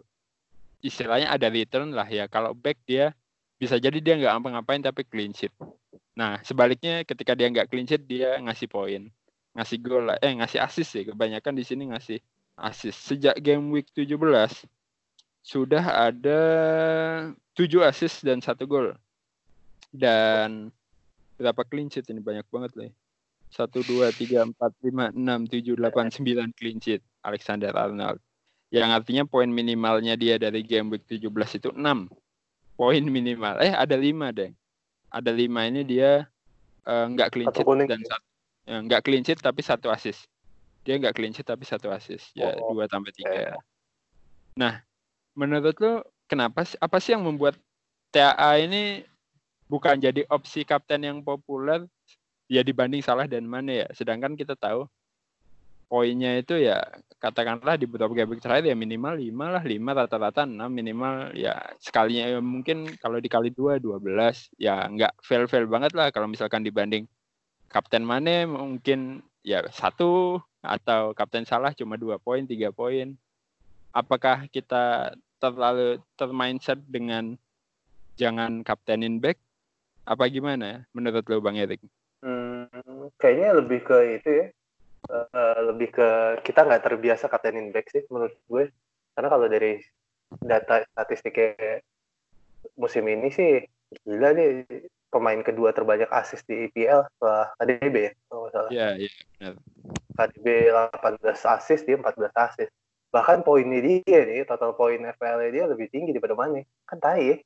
[0.83, 2.26] istilahnya ada return lah ya.
[2.26, 3.14] Kalau back dia
[3.61, 5.53] bisa jadi dia nggak ngapa-ngapain tapi clean sheet.
[6.20, 9.09] Nah sebaliknya ketika dia nggak clean sheet dia ngasih poin,
[9.56, 11.09] ngasih gol eh ngasih assist sih.
[11.09, 12.20] Kebanyakan di sini ngasih
[12.61, 13.09] assist.
[13.09, 14.20] Sejak game week 17
[15.40, 16.40] sudah ada
[17.56, 18.92] 7 assist dan satu gol
[19.96, 20.68] dan
[21.40, 22.92] berapa clean sheet ini banyak banget loh.
[23.50, 28.20] Satu dua tiga empat lima enam tujuh delapan sembilan clean sheet Alexander Arnold.
[28.70, 32.06] Yang artinya poin minimalnya dia dari game week 17 itu 6
[32.78, 33.59] poin minimal.
[33.59, 34.54] Eh ada 5 deh.
[35.11, 36.25] Ada 5 ini dia
[36.87, 38.27] eh, nggak uh, clean sheet dan satu
[38.66, 40.31] ya, nggak clean sheet tapi satu assist.
[40.87, 42.31] Dia nggak clean sheet tapi satu assist.
[42.33, 43.59] Ya oh, dua tambah tiga.
[44.55, 44.83] Nah,
[45.35, 47.59] menurut lo kenapa sih apa sih yang membuat
[48.14, 49.03] TAA ini
[49.70, 51.87] bukan jadi opsi kapten yang populer
[52.51, 53.88] ya dibanding Salah dan Mane ya.
[53.94, 54.87] Sedangkan kita tahu
[55.90, 56.79] poinnya itu ya
[57.18, 59.26] katakanlah di beberapa game terakhir ya minimal 5
[59.59, 65.18] lah 5 rata-rata 6 minimal ya sekalinya ya mungkin kalau dikali 2 12 ya nggak
[65.20, 67.11] fail-fail banget lah kalau misalkan dibanding
[67.66, 73.18] Kapten Mane mungkin ya satu atau Kapten Salah cuma dua poin tiga poin
[73.90, 77.35] apakah kita terlalu termindset dengan
[78.14, 79.37] jangan kaptenin back
[80.07, 81.81] apa gimana menurut lo Bang Erik?
[82.20, 82.68] Hmm,
[83.16, 84.46] kayaknya lebih ke itu ya
[85.08, 86.08] uh, lebih ke
[86.44, 88.68] kita nggak terbiasa kaptenin back sih menurut gue
[89.16, 89.80] karena kalau dari
[90.44, 91.80] data statistiknya
[92.76, 93.64] musim ini sih
[94.04, 94.66] gila nih
[95.10, 98.70] pemain kedua terbanyak assist di EPL setelah KDB ya kalau nggak salah.
[98.70, 99.54] Iya, iya benar.
[100.14, 100.46] KDB
[101.26, 102.72] 18 assist dia 14 assist.
[103.10, 106.70] Bahkan poinnya dia nih, total poin FPL dia lebih tinggi daripada Mane.
[106.86, 107.36] Kan tai ya.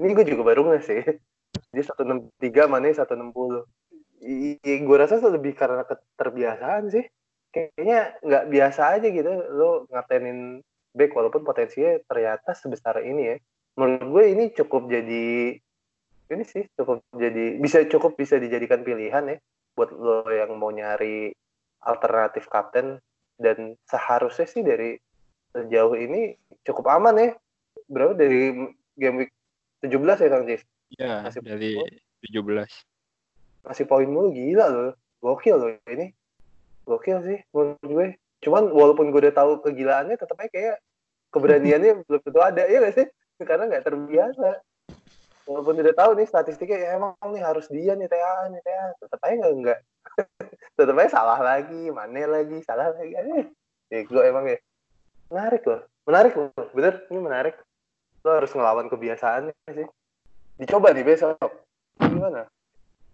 [0.00, 1.04] Ini gue juga baru nggak sih.
[1.76, 3.68] Dia 163, Mane 160
[4.60, 7.04] gue rasa lebih karena keterbiasaan sih.
[7.50, 10.62] Kayaknya nggak biasa aja gitu lo ngatenin
[10.94, 13.36] back walaupun potensinya ternyata sebesar ini ya.
[13.80, 15.56] Menurut gue ini cukup jadi
[16.30, 19.36] ini sih cukup jadi bisa cukup bisa dijadikan pilihan ya
[19.74, 21.32] buat lo yang mau nyari
[21.82, 23.00] alternatif kapten.
[23.40, 25.00] Dan seharusnya sih dari
[25.56, 27.30] sejauh ini cukup aman ya.
[27.88, 28.52] Berapa dari
[28.94, 29.32] game week
[29.82, 30.62] 17 ya Kang Jis?
[31.00, 31.80] Iya, dari
[32.20, 32.89] 17
[33.66, 34.92] ngasih poin mulu gila loh.
[35.20, 36.12] Gokil loh ini.
[36.88, 38.06] Gokil sih menurut gue.
[38.40, 40.76] Cuman walaupun gue udah tahu kegilaannya tetap aja kayak
[41.30, 43.06] keberaniannya belum tentu ada ya gak sih?
[43.40, 44.50] Karena nggak terbiasa.
[45.48, 49.20] Walaupun udah tahu nih statistiknya ya emang nih harus dia nih TA nih TA tetap
[49.24, 49.80] aja nggak nggak.
[50.80, 53.12] Tetap aja salah lagi mana lagi salah lagi.
[53.92, 54.58] Eh gue emang ya.
[55.28, 56.50] Menarik loh menarik loh.
[56.74, 57.56] Bener ini menarik.
[58.24, 59.88] Lo harus ngelawan kebiasaannya sih.
[60.60, 61.36] Dicoba nih besok.
[62.00, 62.48] Gimana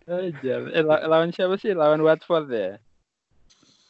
[0.06, 0.60] Ajar.
[0.70, 1.74] Eh, lawan siapa sih?
[1.74, 2.78] Lawan Watford ya?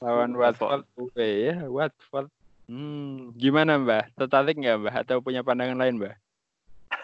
[0.00, 0.88] Lawan Watford.
[0.96, 2.32] Oke ya, Watford.
[2.66, 4.10] Hmm, gimana Mbah?
[4.16, 4.94] Tertarik nggak Mbah?
[5.04, 6.16] Atau punya pandangan lain Mbah?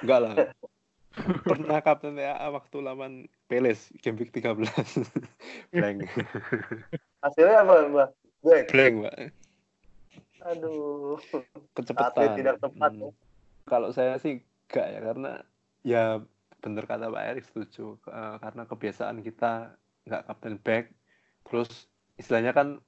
[0.00, 0.34] Enggak lah.
[1.44, 4.64] Pernah kapten ya waktu lawan Peles, game week 13.
[5.76, 6.08] Blank.
[7.20, 8.08] Hasilnya apa Mbah?
[8.40, 8.66] Blank.
[8.72, 9.16] Blank, Mbak.
[10.42, 11.20] Aduh.
[11.76, 12.32] Kecepatan.
[12.40, 12.92] tidak tepat.
[12.96, 13.12] Hmm.
[13.68, 14.40] Kalau saya sih
[14.72, 15.32] enggak ya, karena
[15.84, 16.04] ya
[16.62, 17.98] bener kata Pak Erik setuju.
[18.06, 19.74] Uh, karena kebiasaan kita
[20.06, 20.90] nggak kapten back
[21.46, 22.78] terus istilahnya kan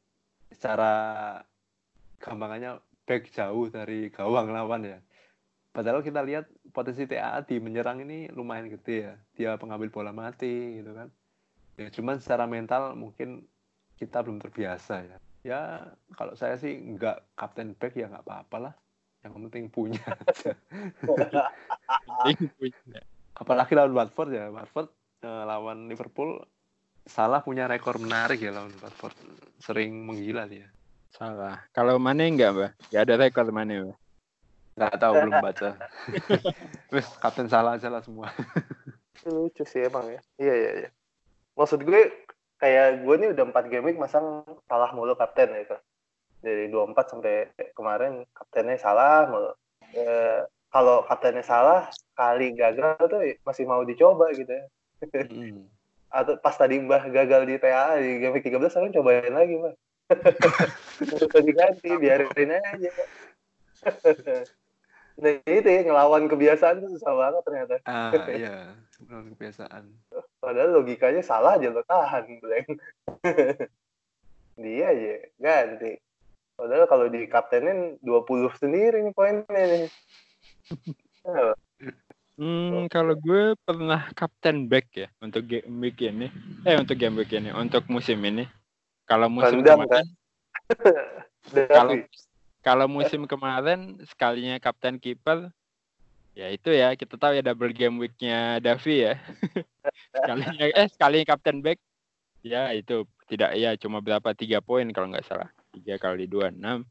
[0.51, 0.93] secara
[2.23, 4.99] gampangannya back jauh dari gawang lawan ya.
[5.75, 9.15] Padahal kita lihat potensi TAA di menyerang ini lumayan gede ya.
[9.35, 11.11] Dia pengambil bola mati gitu kan.
[11.75, 13.43] Ya cuman secara mental mungkin
[13.99, 15.19] kita belum terbiasa ya.
[15.45, 15.61] Ya
[16.15, 18.75] kalau saya sih nggak kapten back ya nggak apa-apa lah.
[19.27, 20.05] Yang penting punya
[22.23, 23.01] penting punya
[23.35, 24.47] apalagi lawan Watford ya.
[24.51, 24.89] Watford
[25.27, 26.43] uh, lawan Liverpool
[27.05, 29.15] salah punya rekor menarik ya lawan Watford.
[29.61, 30.71] Sering menggila dia.
[31.15, 31.63] Salah.
[31.71, 32.71] Kalau mana enggak mbak?
[32.91, 33.99] Nggak ada rekor mana mbak?
[34.75, 35.71] Nggak tahu belum baca.
[36.91, 38.31] Terus kapten salah aja lah semua.
[39.27, 40.21] Lucu sih emang ya.
[40.39, 40.91] Iya iya iya.
[41.55, 42.27] Maksud gue
[42.59, 45.77] kayak gue nih udah empat game week masang salah mulu kapten gitu
[46.45, 49.53] dari 24 sampai kemarin kaptennya salah mulu
[49.95, 50.45] eh,
[50.75, 51.87] kalau kaptennya salah
[52.19, 54.67] kali gagal tuh masih mau dicoba gitu ya.
[55.31, 55.71] Hmm.
[56.19, 59.75] Atau pas tadi Mbah gagal di TA di game 13 sekarang cobain lagi Mbah.
[61.15, 62.91] Untuk diganti biarin aja.
[65.15, 67.75] nah itu ya ngelawan kebiasaan tuh susah banget ternyata.
[67.87, 68.75] Ah iya,
[69.07, 69.83] ngelawan kebiasaan.
[70.43, 72.69] Padahal logikanya salah aja lo tahan blank.
[74.59, 75.99] Dia aja ganti.
[76.55, 79.87] Padahal kalau di kaptenin 20 sendiri nih poinnya nih.
[82.35, 86.27] Hmm, kalau gue pernah kapten back ya untuk game week ini.
[86.67, 88.43] Eh untuk game week ini, untuk musim ini.
[89.07, 90.07] Kalau musim Rendam, kemarin, kan?
[91.77, 91.93] kalau
[92.65, 95.53] kalau musim kemarin sekalinya kapten kiper,
[96.35, 99.15] ya itu ya kita tahu ya double game weeknya Davi ya.
[100.17, 101.79] sekalinya eh sekalinya kapten back,
[102.43, 106.83] ya itu tidak ya cuma berapa tiga poin kalau nggak salah tiga kali dua enam.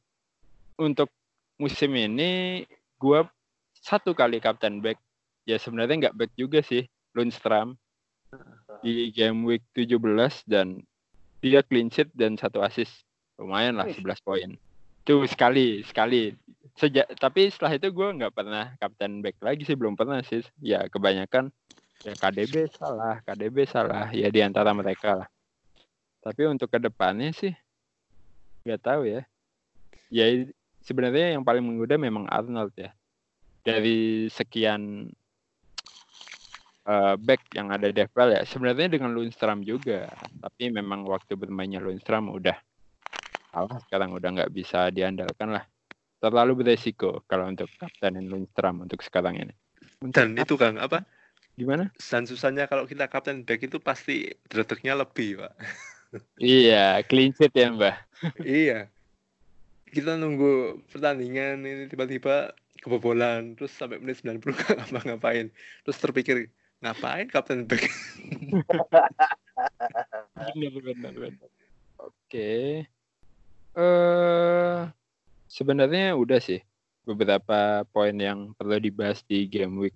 [0.80, 1.12] Untuk
[1.60, 2.64] musim ini
[2.96, 3.20] gue
[3.84, 4.96] satu kali kapten back
[5.44, 7.76] ya sebenarnya nggak back juga sih Lundstrom
[8.80, 10.00] di game week 17
[10.48, 10.82] dan
[11.44, 13.04] dia clean sheet dan satu assist.
[13.36, 14.50] Lumayan lah 11 poin.
[15.04, 16.32] Itu sekali, sekali.
[16.80, 20.42] Sejak tapi setelah itu gue nggak pernah kapten back lagi sih, belum pernah sih.
[20.64, 21.52] Ya kebanyakan
[22.08, 25.30] ya KDB salah, KDB salah ya di antara mereka lah.
[26.24, 27.52] Tapi untuk ke depannya sih
[28.64, 29.22] nggak tahu ya.
[30.08, 30.48] Ya
[30.82, 32.96] sebenarnya yang paling menggoda memang Arnold ya.
[33.64, 35.08] Dari sekian
[36.88, 40.12] uh, back yang ada di FPL ya sebenarnya dengan Lundstram juga.
[40.44, 42.56] Tapi memang waktu bermainnya Lundstram udah
[43.54, 45.64] kalah sekarang udah nggak bisa diandalkan lah.
[46.20, 49.54] Terlalu beresiko kalau untuk kaptenin Lundstram untuk sekarang ini.
[50.04, 51.04] Dan itu Kang apa?
[51.54, 51.92] Gimana?
[52.00, 55.54] Dan susahnya kalau kita kapten back itu pasti dreteknya lebih pak.
[56.38, 57.96] Iya clean sheet ya mbak.
[58.42, 58.90] Iya.
[59.94, 65.48] Kita nunggu pertandingan ini tiba-tiba kebobolan terus sampai menit 90 nggak ngapa-ngapain
[65.88, 66.52] terus terpikir
[66.84, 67.88] Ngapain Captain Back?
[70.52, 71.50] benar, benar, benar.
[71.96, 72.84] Oke.
[73.74, 74.80] Eh
[75.48, 76.60] sebenarnya udah sih
[77.08, 79.96] beberapa poin yang perlu dibahas di game week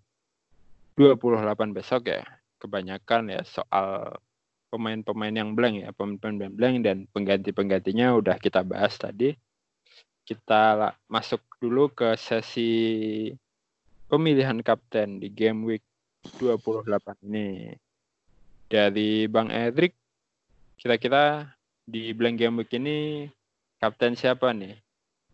[0.95, 2.23] 28 besok ya.
[2.57, 4.15] Kebanyakan ya soal
[4.71, 9.35] pemain-pemain yang blank ya, pemain-pemain blank dan pengganti-penggantinya udah kita bahas tadi.
[10.27, 13.31] Kita masuk dulu ke sesi
[14.11, 15.83] pemilihan kapten di game week
[16.35, 17.71] 28 ini.
[18.67, 19.95] Dari Bang Edric,
[20.75, 21.47] kira-kira
[21.87, 23.31] di blank game week ini
[23.79, 24.75] kapten siapa nih?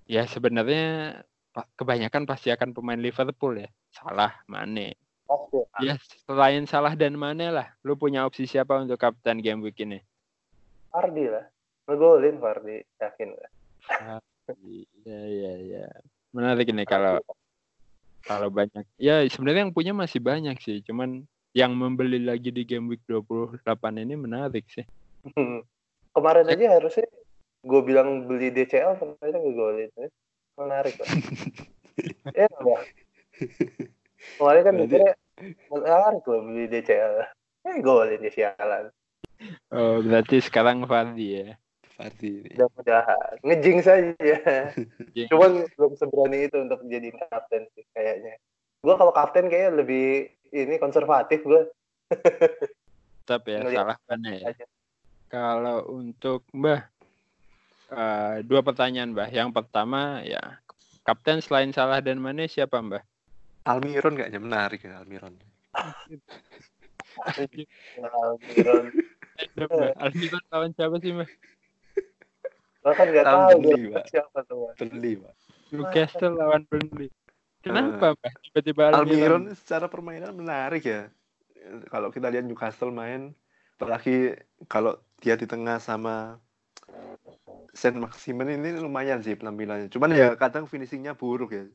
[0.06, 1.26] Ya sebenarnya
[1.74, 3.74] kebanyakan pasti akan pemain Liverpool ya.
[3.90, 4.94] Salah, Mane.
[5.82, 5.98] Ya
[6.30, 9.98] selain salah dan Mane lah, lu punya opsi siapa untuk kapten game week ini?
[10.94, 11.50] Fardi lah.
[11.90, 13.50] Ngegolin Fardi, yakin lah.
[14.52, 15.86] Iya, iya, iya.
[16.36, 17.20] Menarik ini kalau
[18.24, 18.84] kalau banyak.
[19.00, 20.84] Ya sebenarnya yang punya masih banyak sih.
[20.84, 23.64] Cuman yang membeli lagi di game week 28
[24.00, 24.84] ini menarik sih.
[26.14, 27.08] Kemarin aja harusnya
[27.64, 29.90] gue bilang beli DCL ternyata gue golin
[30.60, 31.08] menarik kok
[32.36, 32.82] ya enggak
[34.36, 35.14] kemarin kan mikirnya
[35.72, 37.14] menarik loh beli DCL
[37.64, 38.92] eh golin ya sialan
[39.72, 41.56] oh berarti sekarang Fardi ya
[41.94, 43.36] Fardi mudah-mudahan.
[43.46, 44.38] Ngejing saja
[45.32, 48.34] cuman belum seberani itu untuk jadi kapten sih kayaknya.
[48.82, 51.70] Gue kalau kapten kayaknya lebih ini konservatif gue
[53.24, 54.52] tetap ya salah kan ya.
[55.32, 56.82] kalau untuk Mbah
[57.94, 59.30] uh, dua pertanyaan Mbah.
[59.30, 60.60] Yang pertama ya
[61.06, 63.06] kapten selain salah dan mana siapa Mbah?
[63.64, 65.38] Almiron kayaknya menarik ya Almiron.
[68.04, 68.86] Almiron.
[70.02, 71.30] Almiron lawan siapa sih Mbah
[72.84, 74.76] Bahkan nggak tahu dia siapa tuh.
[74.76, 75.34] Beli, Pak.
[75.74, 77.10] Newcastle lawan Burnley.
[77.64, 78.32] Kenapa, uh, Pak?
[78.44, 81.08] Tiba-tiba Almiron secara permainan menarik ya.
[81.88, 83.32] Kalau kita lihat Newcastle main,
[83.80, 84.36] apalagi
[84.68, 86.38] kalau dia di tengah sama
[87.72, 89.88] Saint Maximin ini lumayan sih penampilannya.
[89.90, 91.66] Cuman ya kadang finishingnya buruk ya.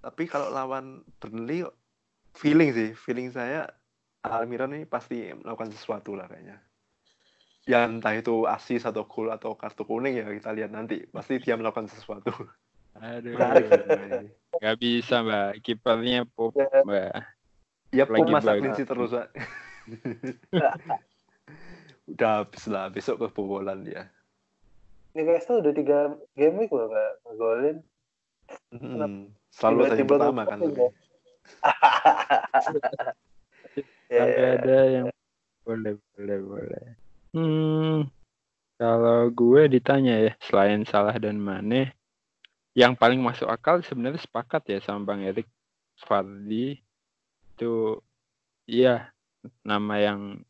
[0.00, 1.68] Tapi kalau lawan Burnley
[2.32, 3.68] feeling sih, feeling saya
[4.26, 6.65] Almiron ini pasti melakukan sesuatu lah kayaknya
[7.66, 11.02] ya entah itu asis atau gol atau kartu kuning ya kita lihat nanti.
[11.10, 12.30] Pasti dia melakukan sesuatu.
[12.96, 13.34] Aduh.
[14.56, 15.60] Nggak bisa mbak.
[15.66, 16.70] Kipernya pop ya.
[16.86, 17.12] mbak.
[17.90, 19.28] Ya pop masa sih terus mbak.
[22.06, 24.06] udah habis lah besok kebobolan dia.
[25.18, 27.76] Newcastle udah tiga game week loh nggak ngegolin.
[28.70, 30.58] Hmm, selalu saja pertama kan.
[34.06, 34.54] ya, ya.
[34.54, 35.06] ada yang
[35.66, 37.05] boleh boleh boleh
[37.36, 38.08] Hmm,
[38.80, 41.92] kalau gue ditanya ya, selain Salah dan Mane,
[42.72, 45.44] yang paling masuk akal sebenarnya sepakat ya sama Bang Erik.
[46.00, 46.80] Fardi
[47.52, 48.00] itu
[48.64, 49.12] iya
[49.64, 50.40] nama yang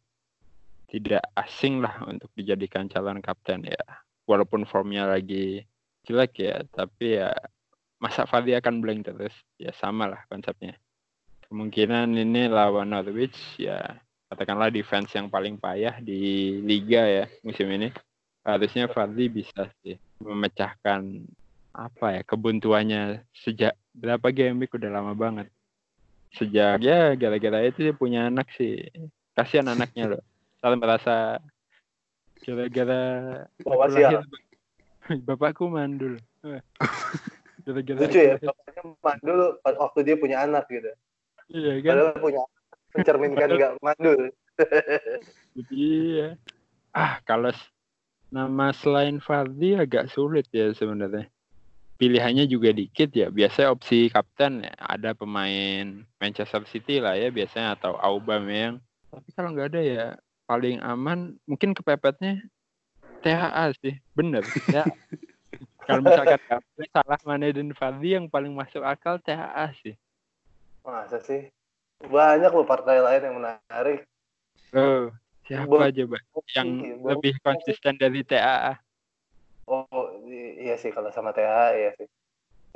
[0.87, 3.83] tidak asing lah untuk dijadikan calon kapten ya.
[4.31, 5.67] Walaupun formnya lagi
[6.07, 7.35] jelek ya, tapi ya
[7.99, 9.35] masa Fardi akan blank terus?
[9.59, 10.79] Ya sama lah konsepnya.
[11.51, 17.91] Kemungkinan ini lawan Norwich ya katakanlah defense yang paling payah di liga ya musim ini.
[18.47, 21.03] Harusnya Fadli bisa sih memecahkan
[21.77, 25.51] apa ya kebuntuannya sejak berapa game week udah lama banget.
[26.35, 28.87] Sejak ya gara-gara itu dia punya anak sih.
[29.35, 30.23] Kasihan anaknya loh.
[30.63, 31.43] Saling merasa
[32.43, 33.03] gara-gara
[33.67, 34.23] lahir,
[35.27, 36.23] bapakku mandul.
[37.67, 40.91] Gara-gara lucu ya bapaknya mandul waktu dia punya anak gitu.
[41.51, 41.93] Iya kan?
[41.95, 42.43] Padahal punya
[42.97, 44.33] mencerminkan nggak mandul.
[45.69, 46.41] Iya.
[46.97, 47.53] Ah kalau
[48.33, 51.29] nama selain Fardi agak sulit ya sebenarnya.
[51.97, 53.33] Pilihannya juga dikit ya.
[53.33, 58.81] Biasanya opsi kapten ya ada pemain Manchester City lah ya biasanya atau Aubameyang.
[59.13, 60.05] Tapi kalau nggak ada ya
[60.45, 62.45] paling aman mungkin kepepetnya
[63.25, 63.97] THA sih.
[64.13, 64.85] Bener ya
[65.87, 66.41] kalau misalkan
[66.91, 69.95] salah Mane dan Fadli yang paling masuk akal THA sih.
[70.83, 71.47] Masa sih
[72.05, 74.01] banyak loh partai lain yang menarik
[74.77, 75.09] oh
[75.47, 76.25] siapa aja bang
[76.59, 76.69] yang
[77.01, 78.77] Bo lebih konsisten dari TAA
[79.71, 79.87] oh
[80.61, 82.09] iya sih kalau sama TAA iya sih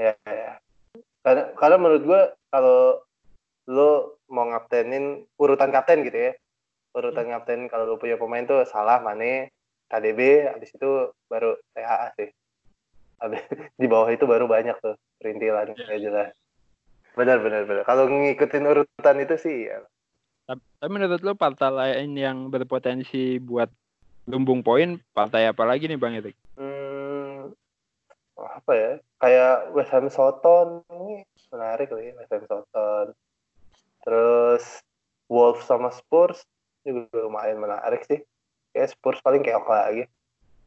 [0.01, 0.53] ya, ya.
[1.21, 3.03] karena karena menurut gue kalau
[3.71, 6.33] lo mau ngaptenin urutan kapten gitu ya
[6.97, 7.33] urutan hmm.
[7.39, 9.53] kapten kalau lo punya pemain tuh salah Mane
[9.91, 12.29] KDB habis itu baru THA sih
[13.21, 13.43] habis
[13.81, 15.87] di bawah itu baru banyak tuh perintilan yeah.
[15.87, 16.31] kayak jelas
[17.19, 19.81] benar benar benar kalau ngikutin urutan itu sih ya
[20.51, 23.71] tapi menurut lo partai lain yang berpotensi buat
[24.27, 26.37] lumbung poin partai apa lagi nih bang Erik?
[26.59, 27.55] Hmm,
[28.35, 28.93] apa ya?
[29.21, 31.23] Kayak West Ham Soton ini
[31.55, 33.07] menarik nih West Ham Soton.
[34.03, 34.65] Terus
[35.31, 36.43] Wolves sama Spurs
[36.83, 38.25] juga lumayan menarik sih.
[38.75, 40.05] Kayak Spurs paling kayak apa lagi.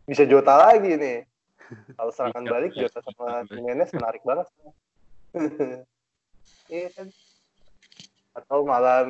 [0.07, 1.27] Bisa Jota lagi nih.
[1.97, 4.47] Kalau serangan balik Jota sama Jimenez menarik banget.
[6.69, 7.07] Kan.
[8.33, 9.05] Atau malah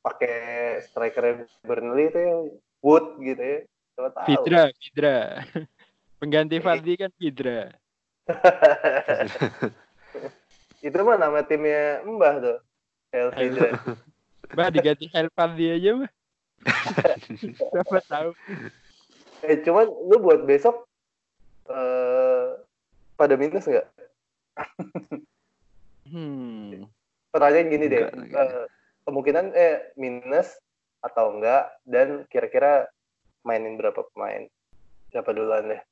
[0.00, 2.36] pakai striker Burnley itu ya
[2.80, 3.60] Wood gitu ya.
[3.96, 5.16] Coba Fidra, Fidra.
[6.20, 7.72] Pengganti Fadli kan Fidra.
[10.86, 12.58] itu mah nama timnya Mbah tuh.
[13.10, 13.74] Chelsea
[14.54, 16.10] Mbah diganti Helfandi aja mah.
[17.72, 18.30] Siapa tahu.
[19.48, 20.84] Eh cuman lu buat besok
[21.72, 22.60] uh,
[23.16, 23.88] pada minus nggak?
[26.10, 26.90] Hmm.
[27.30, 28.02] Pertanyaan gini deh.
[28.10, 28.66] Uh,
[29.06, 30.58] kemungkinan eh minus
[31.00, 32.90] atau enggak dan kira-kira
[33.46, 34.50] mainin berapa pemain?
[35.14, 35.82] Siapa duluan deh?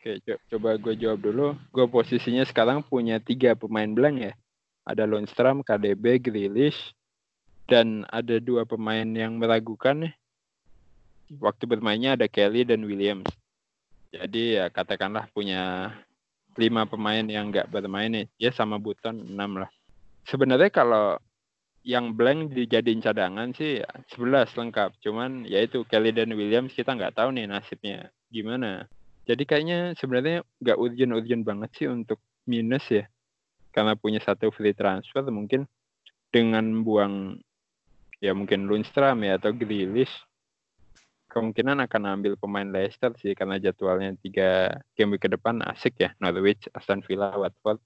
[0.00, 0.20] Oke,
[0.52, 1.46] coba gue jawab dulu.
[1.72, 4.34] Gue posisinya sekarang punya tiga pemain blank ya
[4.84, 6.92] ada Lundstrom, KDB, Grealish,
[7.64, 10.14] dan ada dua pemain yang meragukan nih.
[11.40, 13.26] Waktu bermainnya ada Kelly dan Williams.
[14.12, 15.90] Jadi ya katakanlah punya
[16.56, 18.26] lima pemain yang nggak bermain nih.
[18.38, 19.70] Ya sama Buton enam lah.
[20.24, 21.18] Sebenarnya kalau
[21.84, 24.90] yang blank dijadiin cadangan sih ya 11 lengkap.
[25.04, 28.88] Cuman ya itu Kelly dan Williams kita nggak tahu nih nasibnya gimana.
[29.24, 33.04] Jadi kayaknya sebenarnya nggak urgent-urgent banget sih untuk minus ya
[33.74, 35.66] karena punya satu free transfer mungkin
[36.30, 37.42] dengan buang
[38.22, 40.12] ya mungkin Lundstrom ya atau Grealish
[41.34, 46.14] kemungkinan akan ambil pemain Leicester sih karena jadwalnya tiga game week ke depan asik ya
[46.22, 47.82] Norwich, Aston Villa, Watford.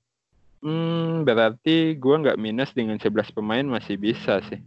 [0.61, 4.61] Hmm, berarti gue nggak minus dengan 11 pemain masih bisa sih.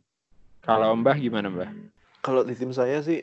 [0.66, 1.70] Kalau Mbah gimana Mbah?
[2.26, 3.22] Kalau di tim saya sih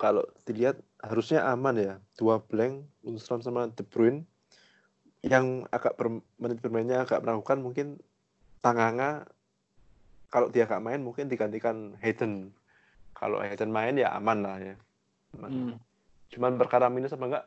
[0.00, 1.94] kalau dilihat harusnya aman ya.
[2.16, 4.24] Dua blank, Lundstrom sama De Bruyne
[5.26, 7.86] yang agak ber, menit bermainnya agak meragukan mungkin
[8.62, 9.26] Tanganga
[10.30, 12.54] kalau dia agak main mungkin digantikan Hayden
[13.16, 14.76] kalau Hayden main ya aman lah ya
[15.36, 15.50] aman.
[15.52, 15.76] Hmm.
[16.26, 17.44] cuman perkara minus apa enggak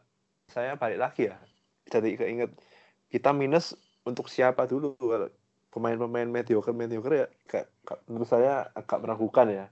[0.50, 1.38] saya balik lagi ya.
[1.90, 2.52] Jadi keinget
[3.14, 4.98] kita minus untuk siapa dulu?
[5.70, 7.70] Pemain-pemain mediocre mediocre ya kayak,
[8.10, 9.66] menurut saya agak meragukan ya.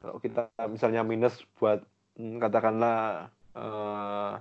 [0.00, 1.82] Kalau kita misalnya minus buat
[2.14, 4.38] hmm, katakanlah uh,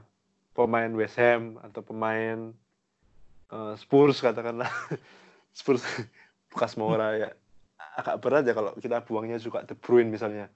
[0.53, 2.53] pemain West Ham atau pemain
[3.49, 4.69] uh, Spurs katakanlah.
[5.57, 5.81] Spurs
[6.53, 7.29] bekas Mora ya.
[7.97, 10.47] Agak berat ya kalau kita buangnya juga De Bruyne misalnya.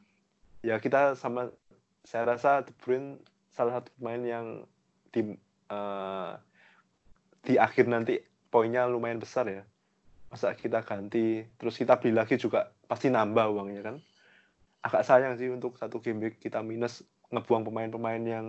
[0.63, 1.51] Ya kita sama
[2.04, 3.20] saya rasa De Bruyne
[3.51, 4.45] salah satu pemain yang
[5.10, 5.36] di
[5.72, 6.36] uh,
[7.43, 8.20] di akhir nanti
[8.51, 9.64] poinnya lumayan besar ya.
[10.30, 13.95] Masa kita ganti terus kita beli lagi juga pasti nambah uangnya kan.
[14.84, 18.47] Agak sayang sih untuk satu game kita minus ngebuang pemain-pemain yang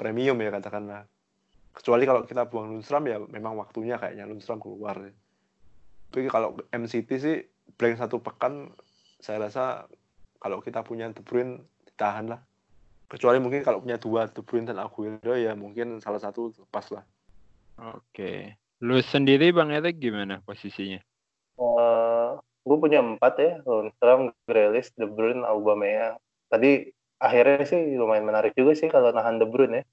[0.00, 1.04] premium ya katakanlah.
[1.70, 4.98] Kecuali kalau kita buang Lundstrom ya memang waktunya kayaknya Lundstrom keluar
[6.10, 7.36] tapi kalau MCT sih
[7.78, 8.74] blank satu pekan
[9.22, 9.86] saya rasa
[10.42, 12.42] kalau kita punya De Bruyne ditahan lah
[13.10, 17.02] kecuali mungkin kalau punya dua De Bruyne dan Aguero ya mungkin salah satu lepas lah.
[17.90, 18.54] Oke.
[18.86, 21.02] Lu sendiri Bang Erik gimana posisinya?
[21.58, 22.30] Uh, eh,
[22.64, 26.22] gue punya empat ya Lundstrom, Grealish, De Bruyne, Aubameyang.
[26.46, 26.86] Tadi
[27.20, 29.84] akhirnya sih lumayan menarik juga sih kalau nahan De Bruyne ya.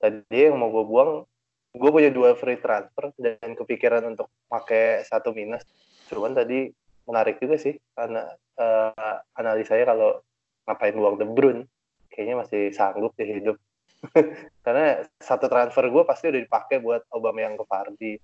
[0.00, 1.28] Tadi yang mau gue buang
[1.72, 5.62] gue punya dua free transfer dan kepikiran untuk pakai satu minus.
[6.08, 6.72] Cuman tadi
[7.04, 10.24] menarik juga sih karena uh, analisanya kalau
[10.66, 11.68] ngapain buang De Bruyne
[12.12, 13.56] kayaknya masih sanggup di hidup.
[14.64, 18.14] Karena satu transfer gue pasti udah dipakai buat Obama yang ke Fardi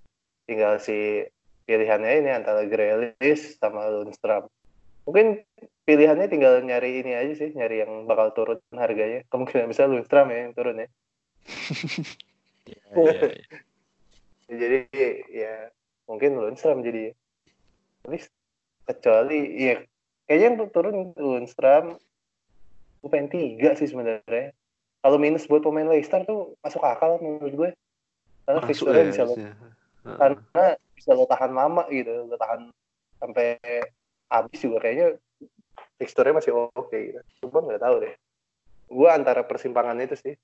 [0.49, 1.25] tinggal si
[1.69, 4.49] pilihannya ini antara Grealish sama Lundstrom
[5.09, 5.41] mungkin
[5.89, 9.25] pilihannya tinggal nyari ini aja sih nyari yang bakal turun harganya.
[9.33, 10.89] Kemungkinan bisa Lundstrom ya yang turun ya.
[12.69, 13.13] Ya, ya,
[14.53, 14.57] ya.
[14.61, 14.79] jadi
[15.33, 15.55] ya
[16.05, 17.17] mungkin Lundstrom jadi.
[18.05, 18.21] Tapi
[18.85, 19.81] kecuali ya
[20.29, 21.97] kayaknya yang turun Lundstrom
[22.99, 24.55] gue pengen tiga sih sebenarnya
[24.99, 27.71] kalau minus buat pemain Leicester tuh masuk akal menurut gue
[28.49, 29.35] karena fixture ya, bisa lo
[30.19, 30.65] karena
[30.97, 32.73] bisa lo tahan lama gitu lo tahan
[33.19, 33.59] sampai
[34.29, 35.17] habis juga kayaknya
[35.99, 37.21] fixture masih oke okay, gitu.
[37.47, 38.15] cuma nggak tahu deh
[38.89, 40.35] gue antara persimpangan itu sih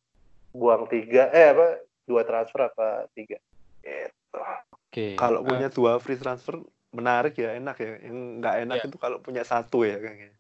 [0.55, 3.41] buang tiga eh apa dua transfer apa tiga
[3.85, 4.39] gitu.
[4.39, 4.71] Oke.
[4.91, 5.11] Okay.
[5.19, 6.61] Kalau uh, punya dua free transfer
[6.95, 7.93] menarik ya enak ya.
[8.01, 8.89] Yang nggak enak yeah.
[8.89, 10.31] itu kalau punya satu ya kayaknya.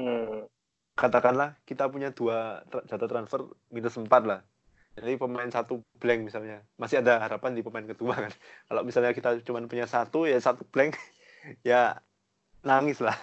[0.00, 0.48] Hmm.
[1.00, 3.40] Katakanlah kita punya dua jatah transfer
[3.72, 4.40] minus empat lah.
[5.00, 8.32] Jadi pemain satu blank misalnya, masih ada harapan di pemain kedua kan.
[8.68, 11.00] Kalau misalnya kita cuma punya satu ya satu blank,
[11.68, 11.96] ya
[12.60, 13.16] nangis lah.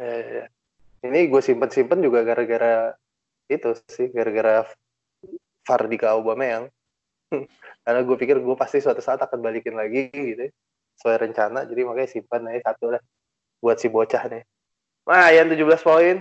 [0.00, 0.48] eh,
[1.06, 2.96] ini gue simpen simpen juga gara-gara
[3.52, 4.64] itu sih, gara-gara
[5.68, 6.72] Fardika yang
[7.82, 10.52] karena gue pikir gue pasti suatu saat akan balikin lagi gitu
[11.00, 13.02] sesuai rencana jadi makanya simpan aja satu lah
[13.58, 14.42] buat si bocah nih
[15.34, 16.16] yang 17 poin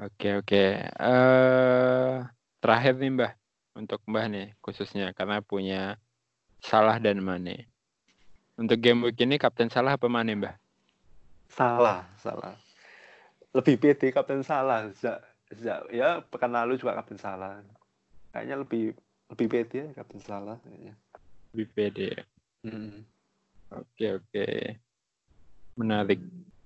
[0.00, 0.64] Oke oke.
[0.96, 2.24] Uh,
[2.64, 3.32] terakhir nih Mbah
[3.76, 6.00] untuk Mbah nih khususnya karena punya
[6.64, 7.68] Salah dan Mane.
[8.56, 10.56] Untuk game week ini Kapten Salah apa Mane Mbah?
[11.52, 12.56] Salah, salah.
[13.52, 14.88] Lebih pede Kapten Salah
[15.54, 17.62] sejak ya pekan lalu juga kapten salah
[18.34, 18.96] kayaknya lebih
[19.30, 20.94] lebih pede ya kapten salah kayaknya
[21.54, 22.22] lebih pede ya
[22.66, 23.06] hmm.
[23.82, 24.46] Oke oke.
[25.74, 26.20] Menarik.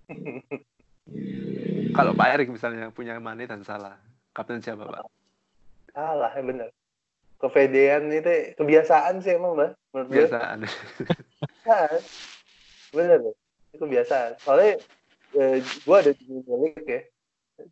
[1.97, 3.97] Kalau Pak Erik misalnya punya Mane dan salah
[4.37, 5.09] kapten siapa Pak?
[5.97, 6.69] Salah ya benar.
[7.39, 9.73] Kepedean itu kebiasaan sih emang mbak.
[9.95, 10.59] Kebiasaan.
[11.69, 11.85] Nah,
[12.97, 13.21] bener
[13.69, 14.41] itu kebiasaan.
[14.41, 14.81] Soalnya
[15.37, 17.01] eh, gue ada di milik ya.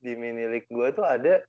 [0.05, 1.41] Di mini league gue tuh ada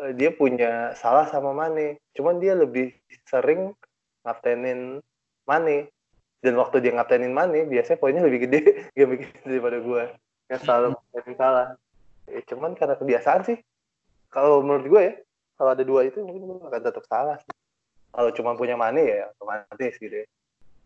[0.00, 2.96] uh, dia punya salah sama Mane cuman dia lebih
[3.28, 3.76] sering
[4.24, 5.04] ngaptenin
[5.44, 5.92] Mane
[6.40, 8.60] dan waktu dia ngaptenin Mane biasanya poinnya lebih gede
[8.96, 10.02] gak begitu daripada gue
[10.48, 11.66] yang selalu ngaptenin salah.
[12.30, 13.58] Ya, cuman karena kebiasaan sih.
[14.32, 15.14] Kalau menurut gue ya
[15.60, 17.52] kalau ada dua itu mungkin gue akan tetap salah sih.
[18.10, 20.26] kalau cuma punya Mane ya otomatis gitu ya.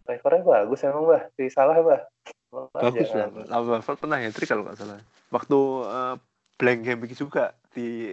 [0.04, 2.04] Rekornya bagus emang bah, si salah bah.
[2.52, 3.32] Bagus lah.
[3.48, 5.00] Lawan pernah ya trik kalau nggak salah.
[5.32, 6.14] Waktu uh,
[6.60, 8.12] blank game juga di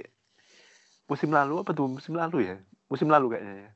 [1.11, 2.57] musim lalu apa tuh musim lalu ya?
[2.87, 3.69] Musim lalu kayaknya ya.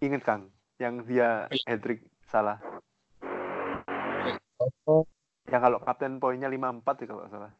[0.00, 0.48] Inget kang
[0.80, 2.02] yang dia hat trick
[2.34, 2.58] salah.
[5.46, 7.54] Yang kalau kapten poinnya lima empat ya kalau salah.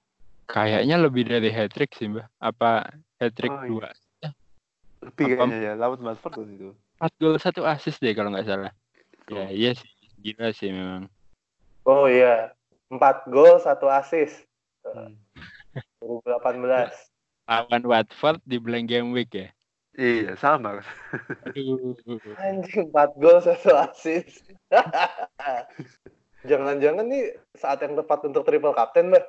[0.51, 2.91] Kayaknya lebih dari hat trick sih mbak apa
[3.23, 3.71] hat trick oh, iya.
[3.71, 3.89] dua?
[5.07, 6.71] Lebih apa, kayaknya ya laut Watford tuh itu.
[6.99, 8.73] Empat gol satu assist deh kalau nggak salah.
[9.31, 9.39] Oh.
[9.39, 9.91] ya iya sih.
[10.19, 11.07] Gila sih memang.
[11.87, 12.51] Oh iya.
[12.91, 14.43] Empat gol satu assist.
[14.83, 15.15] Hmm.
[16.03, 16.91] 2018.
[17.45, 19.49] Lawan Watford di blank game week ya?
[19.95, 20.83] Iya, sama.
[22.43, 24.43] Anjing 4 gol satu assist.
[26.51, 29.25] Jangan-jangan nih saat yang tepat untuk triple captain, Mbak.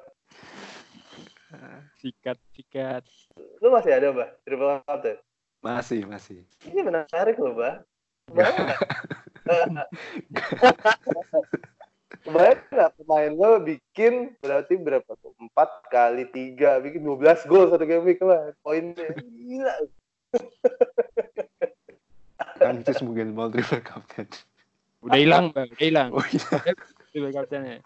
[2.01, 3.05] Sikat, sikat.
[3.61, 5.17] Lu masih ada, Mbak, triple captain?
[5.61, 6.41] Masih, masih.
[6.65, 7.75] Ini menarik loh, Mbak.
[12.25, 15.37] Kemarin nggak pemain lo bikin berarti berapa tuh?
[15.37, 18.49] Empat kali tiga, bikin dua belas gol satu game week lah.
[18.65, 19.77] Poinnya gila.
[22.55, 24.27] Kan itu mungkin mau triple captain.
[25.05, 25.69] Udah hilang, Bang.
[25.69, 26.09] Udah hilang.
[26.15, 26.73] Oh iya.
[27.13, 27.77] Triple captainnya.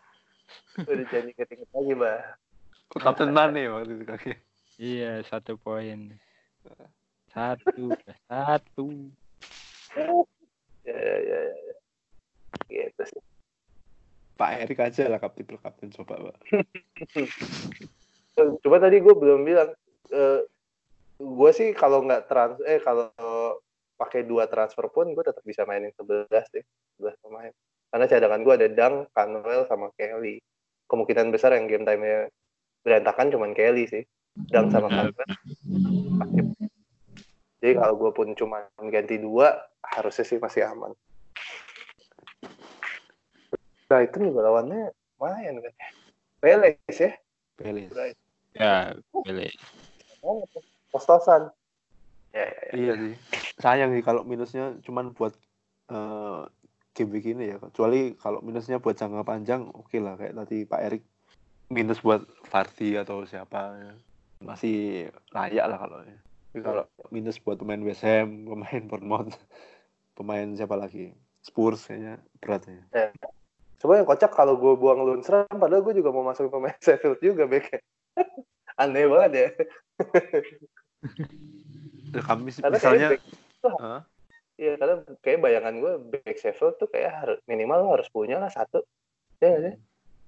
[0.80, 2.24] Udah jadi ketinggalan lagi, Bang.
[2.90, 4.34] Oh, kapten mana ya waktu itu kaki?
[4.82, 6.18] Iya, satu poin.
[7.30, 7.94] Satu,
[8.26, 8.86] satu.
[10.82, 11.76] Ya, ya, ya, ya.
[12.66, 13.22] Gitu sih.
[14.40, 16.38] Pak Erik aja lah kapten kapten coba pak.
[18.66, 19.70] coba tadi gue belum bilang.
[20.10, 20.42] Uh,
[21.20, 23.12] gue sih kalau nggak trans eh kalau
[24.00, 26.64] pakai dua transfer pun gue tetap bisa mainin sebelas deh,
[26.96, 27.52] sebelas pemain.
[27.92, 30.40] Karena cadangan gue ada Dang, Canwell sama Kelly.
[30.88, 32.32] Kemungkinan besar yang game time-nya
[32.88, 34.04] berantakan cuman Kelly sih.
[34.48, 35.28] Dang sama Canwell.
[37.60, 39.52] Jadi kalau gue pun cuma ganti dua,
[39.84, 40.96] harusnya sih masih aman.
[43.92, 45.90] Brighton juga lawannya lumayan kan ya.
[46.40, 47.12] Peles ya.
[47.60, 47.92] Peles.
[48.56, 48.96] Ya,
[49.28, 49.60] Peles.
[50.90, 51.54] Pos-tosan.
[52.34, 52.72] Ya, ya, ya.
[52.74, 53.14] Iya sih.
[53.58, 55.34] Sayang sih kalau minusnya cuman buat
[55.90, 56.46] uh,
[56.94, 57.58] game begini ya.
[57.58, 61.04] Kecuali kalau minusnya buat jangka panjang, oke okay lah kayak tadi Pak Erik
[61.70, 63.94] minus buat Farti atau siapa ya.
[64.40, 66.18] masih layak lah kalau ya.
[66.50, 66.84] Tapi kalau
[67.14, 69.38] minus buat pemain West Ham, pemain Bournemouth,
[70.18, 71.14] pemain siapa lagi?
[71.40, 72.84] Spurs kayaknya berat ya.
[72.92, 73.08] ya.
[73.80, 77.48] Coba yang kocak kalau gue buang Lundstrom, padahal gue juga mau masukin pemain Sheffield juga,
[77.48, 77.80] Bek.
[78.82, 79.48] Aneh banget ya.
[82.14, 83.10] Ya kami karena misalnya,
[84.60, 84.78] Iya, huh?
[84.80, 88.84] karena kayak bayangan gue back Sheffield tuh kayak harus, minimal harus punya lah satu.
[89.40, 89.76] Ya sih?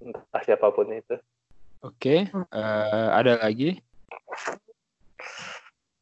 [0.02, 1.16] entah siapa pun itu.
[1.82, 2.34] Oke, okay.
[2.34, 3.78] uh, eh, ada lagi?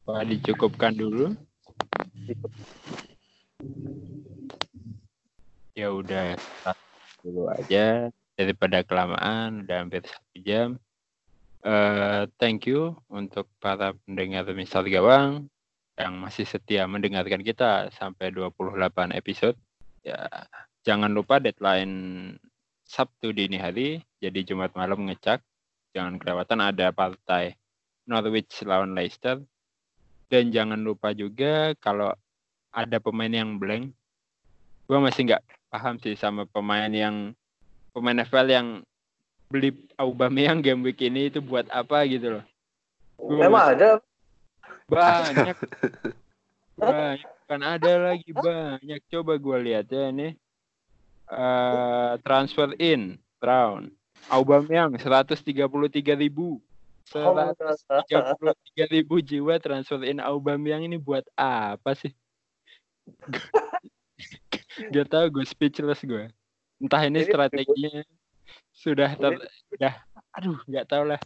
[0.05, 1.33] Pak dicukupkan dulu.
[5.77, 6.37] Ya udah
[7.21, 10.81] dulu aja daripada kelamaan udah hampir satu jam.
[11.61, 15.45] Uh, thank you untuk para pendengar misal gawang
[15.93, 19.53] yang masih setia mendengarkan kita sampai 28 episode.
[20.01, 20.25] Ya,
[20.81, 22.33] jangan lupa deadline
[22.81, 25.45] Sabtu dini hari, jadi Jumat malam ngecek.
[25.93, 27.53] Jangan kelewatan ada partai
[28.09, 29.37] Norwich lawan Leicester.
[30.33, 32.09] Dan jangan lupa juga kalau
[32.73, 33.93] ada pemain yang blank.
[34.89, 37.37] Gue masih nggak paham sih sama pemain yang
[37.93, 38.67] pemain FPL yang
[39.51, 42.45] beli Aubameyang game week ini itu buat apa gitu loh.
[43.19, 43.75] Gua Memang masih...
[43.75, 43.89] ada.
[44.87, 45.57] Banyak.
[46.79, 47.29] banyak.
[47.51, 49.03] Kan ada lagi banyak.
[49.11, 50.39] Coba gue lihat ya ini
[51.27, 53.91] uh, transfer in Brown.
[54.31, 55.59] Aubameyang 133
[56.15, 56.63] ribu.
[57.11, 62.15] 133 ribu jiwa transfer in Aubameyang ini buat apa sih?
[64.93, 66.31] Gak tau gue speechless gue.
[66.81, 68.01] Entah ini, strateginya
[68.71, 69.33] sudah ter,
[69.71, 69.93] sudah
[70.35, 71.19] aduh nggak tau lah.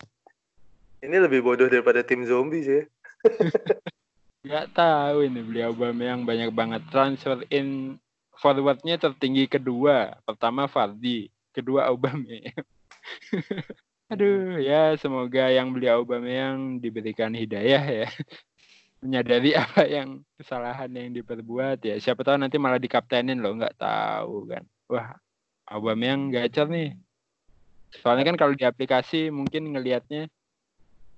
[1.05, 2.83] Ini lebih bodoh daripada tim zombie sih.
[4.45, 7.97] Gak tahu ini beli Aubameyang banyak banget transfer in
[8.37, 10.21] forwardnya tertinggi kedua.
[10.21, 12.53] Pertama Fardi, kedua Aubameyang.
[14.13, 18.07] Aduh, ya semoga yang beli Aubameyang diberikan hidayah ya.
[19.01, 21.97] Menyadari apa yang kesalahan yang diperbuat ya.
[21.97, 24.61] Siapa tahu nanti malah dikaptenin loh, nggak tahu kan.
[24.93, 25.17] Wah,
[25.65, 26.93] Aubameyang gacor nih.
[28.03, 30.27] Soalnya kan kalau di aplikasi mungkin ngelihatnya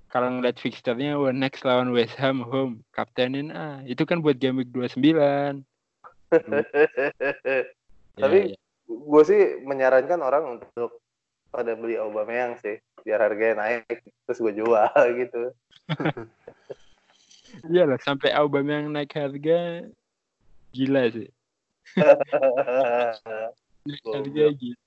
[0.07, 4.63] kalau ngeliat fixturnya wah next lawan West Ham home kaptenin ah itu kan buat game
[4.63, 4.97] week 29
[8.17, 8.57] Tapi ya, ya.
[8.87, 10.99] gue sih menyarankan orang untuk
[11.53, 15.41] pada beli Aubameyang sih biar harganya naik terus gue jual gitu.
[17.71, 19.87] Iya lah sampai Aubameyang naik harga
[20.75, 21.31] gila sih.
[23.87, 24.86] naik harga gila.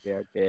[0.00, 0.48] Oke oke.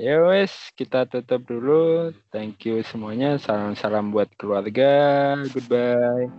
[0.00, 2.16] Ya wes kita tutup dulu.
[2.32, 3.36] Thank you semuanya.
[3.36, 5.36] Salam-salam buat keluarga.
[5.52, 6.32] Goodbye.